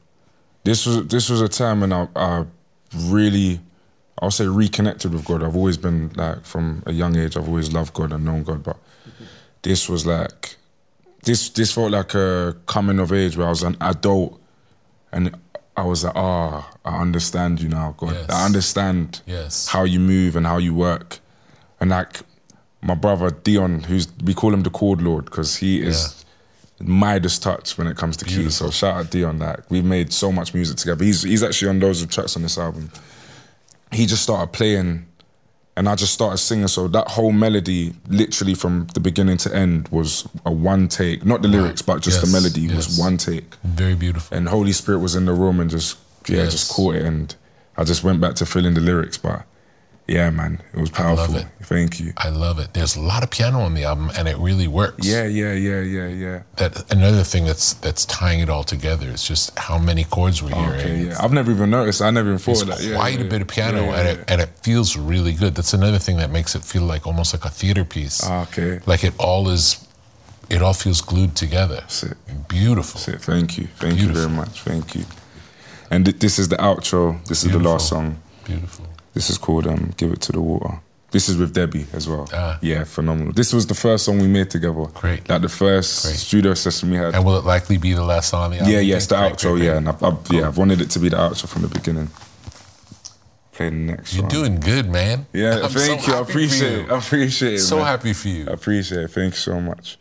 [0.64, 2.45] this was this was a time when I, I
[2.97, 3.61] really,
[4.23, 5.43] I'll say reconnected with God.
[5.43, 7.37] I've always been like from a young age.
[7.37, 8.77] I've always loved God and known God, but
[9.62, 10.57] this was like,
[11.25, 14.41] this this felt like a coming of age where I was an adult,
[15.12, 15.37] and
[15.77, 18.14] I was like, ah, I understand you now, God.
[18.14, 18.31] Yes.
[18.31, 19.69] I understand Yes.
[19.69, 21.19] how you move and how you work,
[21.81, 22.20] and like
[22.83, 26.24] my brother Dion, who's we call him the chord lord because he is
[26.81, 28.55] Midas touch when it comes to keys.
[28.57, 29.39] So shout out Dion.
[29.41, 31.05] Like we've made so much music together.
[31.05, 32.91] He's he's actually on those tracks on this album.
[33.91, 35.07] He just started playing,
[35.76, 36.68] and I just started singing.
[36.68, 41.24] So that whole melody, literally from the beginning to end, was a one take.
[41.24, 43.55] Not the lyrics, but just the Yes, melody was one take.
[43.64, 44.37] Very beautiful.
[44.37, 45.99] And Holy Spirit was in the room and just
[46.29, 46.53] yeah, Yes.
[46.53, 47.03] just caught it.
[47.05, 47.35] And
[47.76, 49.47] I just went back to filling the lyrics, but
[50.09, 51.36] yeah, man, it was powerful.
[51.36, 51.46] it.
[51.61, 52.14] Thank you.
[52.16, 52.72] I love it.
[52.72, 55.06] There's a lot of piano on the album, and it really works.
[55.06, 56.42] Yeah, yeah, yeah, yeah, yeah.
[56.56, 60.54] That another thing that's that's tying it all together is just how many chords we're
[60.54, 60.80] hearing.
[60.80, 61.22] Okay, yeah.
[61.22, 62.00] I've never even noticed.
[62.00, 62.82] I never even thought of that.
[62.82, 65.54] Yeah, quite yeah, a bit of piano, yeah, and it and it feels really good.
[65.54, 68.22] That's another thing that makes it feel like almost like a theater piece.
[68.24, 68.80] Ah, okay.
[68.86, 69.86] Like it all is,
[70.48, 71.82] it all feels glued together.
[71.82, 72.04] That's.
[72.48, 72.98] Beautiful.
[73.04, 73.26] That's.
[73.26, 73.66] Thank you.
[73.76, 74.62] Thank you very much.
[74.62, 75.04] Thank you.
[75.90, 77.22] And th- this is the outro.
[77.26, 78.22] This is the last song.
[78.44, 78.86] Beautiful.
[79.14, 80.80] This is called um, "Give It to the Water."
[81.11, 82.28] This is with Debbie as well.
[82.34, 82.59] Ah.
[82.61, 83.32] Yeah, phenomenal.
[83.32, 84.84] This was the first song we made together.
[84.92, 85.26] Great.
[85.26, 86.16] Like the first Great.
[86.16, 87.14] studio session we had.
[87.14, 88.72] And will it likely be the last song on the album?
[88.74, 89.52] yeah, you yes, the Great, outro.
[89.54, 91.68] great, Yeah, and I, I, yeah, I've wanted it to be the outro from the
[91.68, 92.11] beginning.
[93.52, 94.30] Play the next You're one.
[94.30, 95.26] doing good, man.
[95.32, 96.12] Yeah, I'm so thank you.
[96.12, 96.84] I appreciate you.
[96.84, 96.90] it.
[96.92, 97.59] I appreciate it.
[97.61, 97.86] So man.
[97.86, 98.46] happy for you.
[98.46, 99.09] I appreciate it.
[99.11, 99.96] Thank you so much.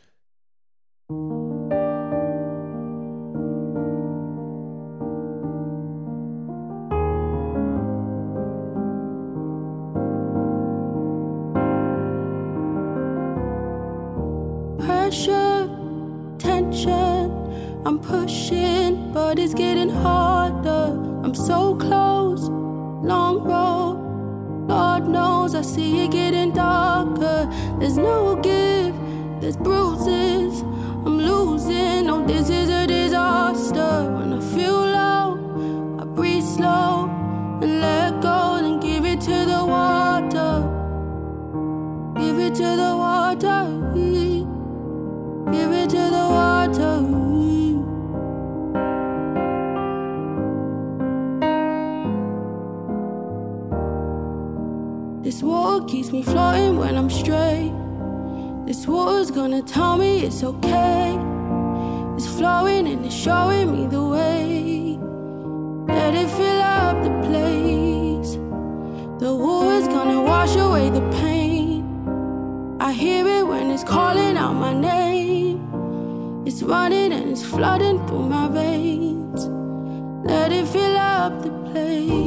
[29.47, 30.61] There's bruises.
[31.05, 34.11] I'm losing, oh, this is a disaster.
[34.17, 37.07] When I feel low, I breathe slow
[37.61, 40.51] and let go, then give it to the water.
[42.19, 43.63] Give it to the water.
[45.53, 46.95] Give it to the water.
[55.23, 57.76] This water keeps me floating when I'm straight
[58.87, 61.17] water's gonna tell me it's okay.
[62.15, 64.97] It's flowing and it's showing me the way.
[65.87, 68.31] Let it fill up the place.
[69.19, 72.77] The water's gonna wash away the pain.
[72.79, 76.43] I hear it when it's calling out my name.
[76.45, 79.47] It's running and it's flooding through my veins.
[80.25, 82.26] Let it fill up the place.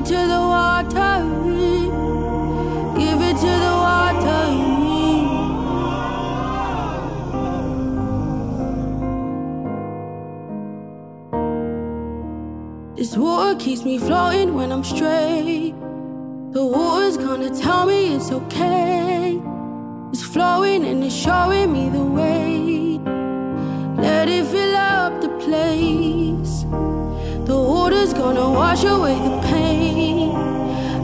[0.00, 1.14] It to the water.
[2.98, 4.42] Give it to the water.
[12.96, 15.74] This water keeps me floating when I'm straight.
[16.52, 19.40] The water's gonna tell me it's okay.
[20.12, 22.98] It's flowing and it's showing me the way.
[23.96, 26.29] Let it fill up the place.
[28.20, 30.36] Gonna wash away the pain.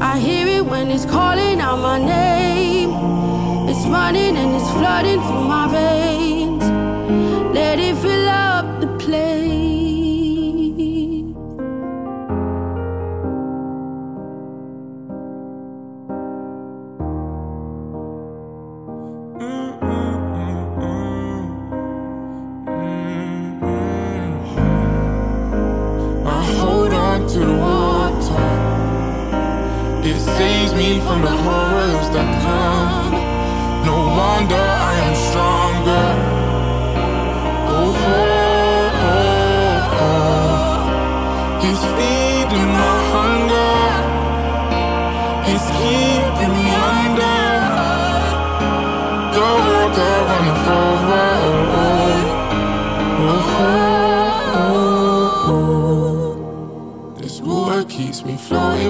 [0.03, 2.91] I hear it when it's calling out my name.
[3.71, 6.65] It's running and it's flooding through my veins.
[7.55, 8.26] Let it fill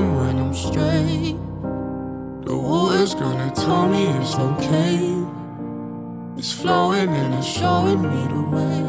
[0.01, 1.37] when I'm straight.
[2.45, 5.25] The water's gonna tell me it's okay.
[6.37, 8.83] It's flowing and it's showing me the way.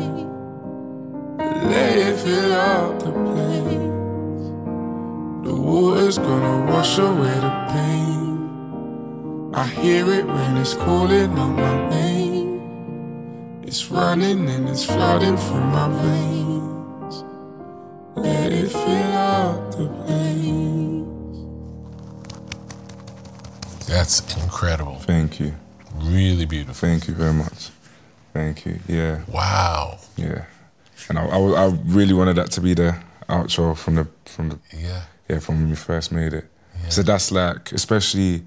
[1.69, 4.47] Let it fill up the place.
[5.47, 9.51] The water's gonna wash away the pain.
[9.53, 12.61] I hear it when it's calling out my name.
[13.63, 17.23] It's running and it's flooding through my veins.
[18.15, 20.26] Let it fill up the place.
[23.97, 24.95] That's incredible.
[24.99, 25.55] Thank you.
[25.95, 26.75] Really beautiful.
[26.75, 27.71] Thank you very much.
[28.31, 28.79] Thank you.
[28.87, 29.21] Yeah.
[29.27, 29.97] Wow.
[30.15, 30.45] Yeah.
[31.09, 32.95] And I, I, I really wanted that to be the
[33.27, 35.01] outro from the from the Yeah.
[35.27, 36.45] yeah from when we first made it.
[36.89, 38.43] So that's like, especially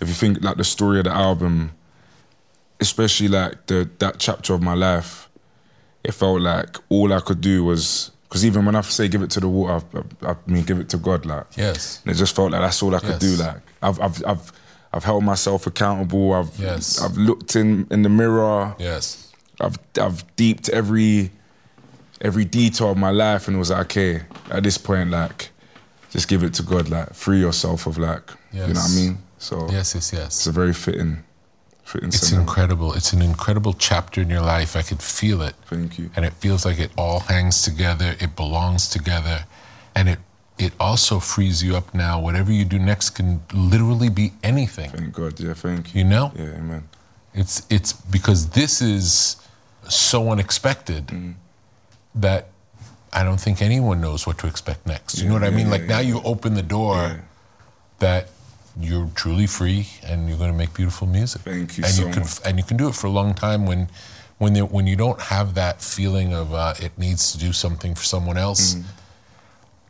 [0.00, 1.70] if you think like the story of the album,
[2.80, 5.28] especially like the that chapter of my life,
[6.02, 9.30] it felt like all I could do was because even when I say give it
[9.30, 9.86] to the water,
[10.22, 12.00] I, I mean give it to God, like Yes.
[12.04, 13.36] and it just felt like that's all I could do.
[13.36, 14.52] Like I've I've I've
[14.94, 16.32] I've held myself accountable.
[16.34, 17.00] I've Yes.
[17.00, 18.74] I've looked in in the mirror.
[18.78, 19.32] Yes.
[19.60, 21.30] I've I've deeped every
[22.20, 25.50] every detail of my life and it was like, okay, at this point, like,
[26.10, 29.18] just give it to God, like, free yourself of like, you know what I mean?
[29.38, 30.26] So Yes, yes, yes.
[30.26, 31.24] it's a very fitting,
[31.84, 32.92] fitting It's incredible.
[32.94, 34.76] It's an incredible chapter in your life.
[34.76, 35.54] I could feel it.
[35.66, 36.10] Thank you.
[36.14, 39.46] And it feels like it all hangs together, it belongs together,
[39.96, 40.20] and it
[40.62, 42.20] it also frees you up now.
[42.20, 44.90] Whatever you do next can literally be anything.
[44.90, 46.00] Thank God, yeah, thank you.
[46.00, 46.32] You know?
[46.36, 46.82] Yeah, amen.
[47.34, 49.36] It's it's because this is
[49.88, 51.34] so unexpected Mm.
[52.14, 52.42] that
[53.12, 55.18] I don't think anyone knows what to expect next.
[55.20, 55.66] You know what I mean?
[55.66, 56.10] yeah, like now yeah.
[56.10, 57.16] you open the door Yeah.
[57.98, 58.22] that
[58.80, 61.42] you're truly free and you're going to make beautiful music.
[61.42, 62.40] Thank you and so you can, much.
[62.46, 63.88] And you can do it for a long time when
[64.38, 67.94] when there, when you don't have that feeling of uh, it needs to do something
[67.94, 68.74] for someone else.
[68.74, 68.84] Mm.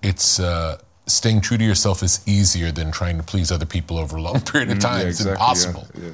[0.03, 4.17] It's uh, staying true to yourself is easier than trying to please other people over
[4.17, 5.01] a long period of time.
[5.01, 5.87] Mm, Yeah, it's exactly, yeah, impossible.
[6.03, 6.11] yeah.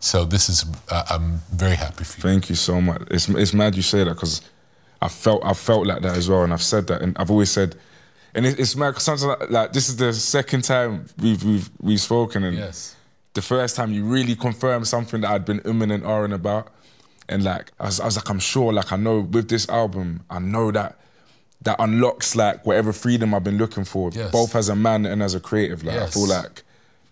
[0.00, 2.22] So this is uh, I'm very happy for you.
[2.22, 3.02] Thank you so much.
[3.10, 4.40] It's it's mad you say that because
[5.02, 7.50] I felt I felt like that as well, and I've said that, and I've always
[7.50, 7.76] said,
[8.34, 12.00] and it, it's mad sometimes like, like this is the second time we've we've we've
[12.00, 12.96] spoken, and Yes.
[13.34, 16.68] the first time you really confirmed something that I'd been umming and ahhing about,
[17.28, 20.22] and like I was, I was like, I'm sure, like I know with this album,
[20.30, 20.98] I know that
[21.62, 24.30] that unlocks like whatever freedom I've been looking for, Yes.
[24.32, 25.84] both as a man and as a creative.
[25.84, 26.62] Like I feel like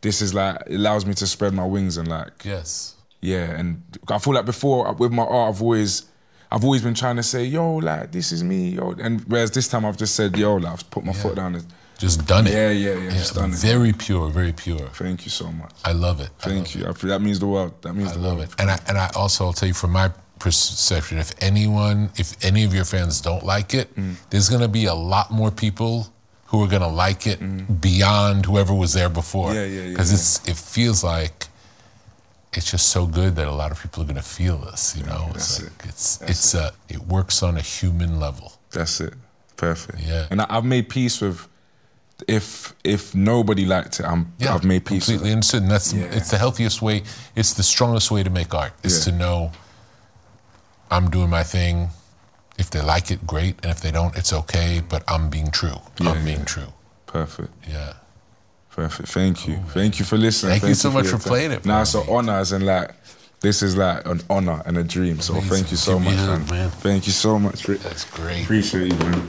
[0.00, 2.94] this is like it allows me to spread my wings and like Yes.
[3.20, 6.06] yeah, and I feel like before uh, with my art, I've always,
[6.50, 9.68] I've always been trying to say, yo, like this is me, yo, and whereas this
[9.68, 11.54] time I've just said, yo, like I've put my foot down.
[11.56, 11.66] And,
[11.98, 12.52] Just done it.
[12.54, 13.56] Yeah, yeah, yeah, just done it.
[13.58, 14.88] Very pure, very pure.
[14.94, 15.72] Thank you so much.
[15.84, 16.30] I love it.
[16.40, 16.86] I Thank you.
[16.86, 17.72] I, that means the world.
[17.82, 18.48] That means I the love world.
[18.50, 18.60] it.
[18.60, 22.64] And I, and I also I'll tell you from my perception, if anyone, if any
[22.64, 24.14] of your fans don't like it, Mm.
[24.30, 26.12] there's going to be a lot more people
[26.46, 27.38] who are going to like it
[27.80, 29.50] beyond whoever was there before.
[29.50, 29.54] Mm.
[29.54, 30.18] Yeah, yeah, yeah, Because yeah.
[30.18, 31.46] it's it feels like
[32.54, 34.94] it's just so good that a lot of people are going to feel this.
[34.96, 35.88] You know, it's that's like it.
[35.90, 38.52] it's That's it's uh it works on a human level.
[38.70, 39.14] That's it.
[39.56, 39.98] Perfect.
[40.00, 40.26] Yeah.
[40.30, 41.46] And I, I've made peace with.
[42.26, 45.04] If if nobody liked it, I'm, Yeah, I've made peace.
[45.06, 45.32] completely with it.
[45.34, 45.62] understood.
[45.62, 46.16] And that's Yeah.
[46.18, 47.02] it's the healthiest way.
[47.36, 48.72] It's the strongest way to make art.
[48.82, 49.12] Is Yeah.
[49.12, 49.52] to know
[50.90, 51.90] I'm doing my thing.
[52.58, 54.82] If they like it, great, and if they don't, it's okay.
[54.86, 55.76] But I'm being true.
[56.00, 56.72] Yeah, I'm being true.
[57.06, 57.50] Perfect.
[57.68, 57.94] Yeah.
[58.70, 59.08] Perfect.
[59.08, 59.60] Thank you.
[59.64, 60.58] Oh, thank you for listening.
[60.58, 62.12] Thank you so much your for playing it for Now it's an me.
[62.12, 62.90] honor, as like,
[63.40, 65.20] this is like an honor and a dream.
[65.20, 65.50] So Amazing.
[65.50, 66.46] thank you so Give much, a man.
[66.46, 66.70] man.
[66.70, 67.80] Thank you so much, Rick.
[67.80, 68.42] That's great.
[68.44, 69.28] Appreciate you, man.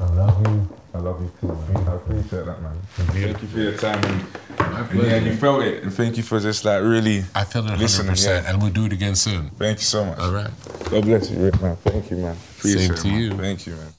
[0.00, 0.68] I love you.
[0.94, 1.88] I love you too, man.
[1.88, 2.76] I appreciate that, man.
[2.94, 3.98] Thank you for your time.
[4.04, 5.82] And, and yeah, you felt it.
[5.82, 8.14] And thank you for just like really I feel it 100%, listening.
[8.16, 8.48] Yeah.
[8.48, 9.50] and we'll do it again soon.
[9.50, 10.18] Thank you so much.
[10.18, 10.50] All right.
[10.90, 11.74] God bless you, Rick, man.
[11.76, 12.36] Thank you, man.
[12.56, 13.20] Appreciate it, to man.
[13.20, 13.36] you.
[13.36, 13.92] Thank you, man.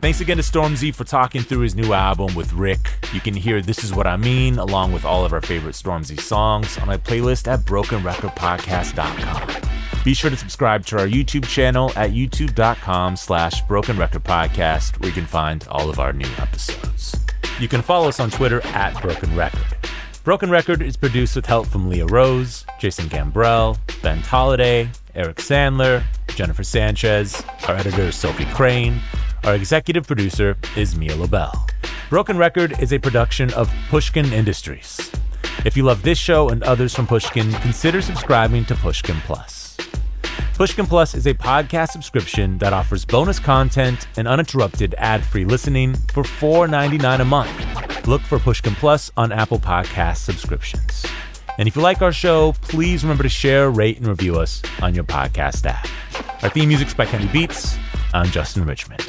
[0.00, 2.88] Thanks again to Stormzy for talking through his new album with Rick.
[3.12, 6.20] You can hear This Is What I Mean along with all of our favorite Stormzy
[6.20, 9.69] songs on my playlist at brokenrecordpodcast.com.
[10.02, 15.08] Be sure to subscribe to our YouTube channel at youtube.com slash broken record podcast where
[15.10, 17.14] you can find all of our new episodes.
[17.58, 19.62] You can follow us on Twitter at Broken Record.
[20.24, 26.02] Broken Record is produced with help from Leah Rose, Jason Gambrell, Ben Tolliday, Eric Sandler,
[26.28, 29.00] Jennifer Sanchez, our editor is Sophie Crane,
[29.44, 31.52] our executive producer is Mia Lobel.
[32.08, 35.10] Broken Record is a production of Pushkin Industries.
[35.66, 39.59] If you love this show and others from Pushkin, consider subscribing to Pushkin Plus.
[40.54, 46.22] Pushkin Plus is a podcast subscription that offers bonus content and uninterrupted ad-free listening for
[46.22, 48.06] $4.99 a month.
[48.06, 51.04] Look for Pushkin Plus on Apple Podcast subscriptions.
[51.58, 54.94] And if you like our show, please remember to share, rate, and review us on
[54.94, 55.86] your podcast app.
[56.42, 57.76] Our theme music's by Kenny Beats.
[58.14, 59.08] I'm Justin Richmond.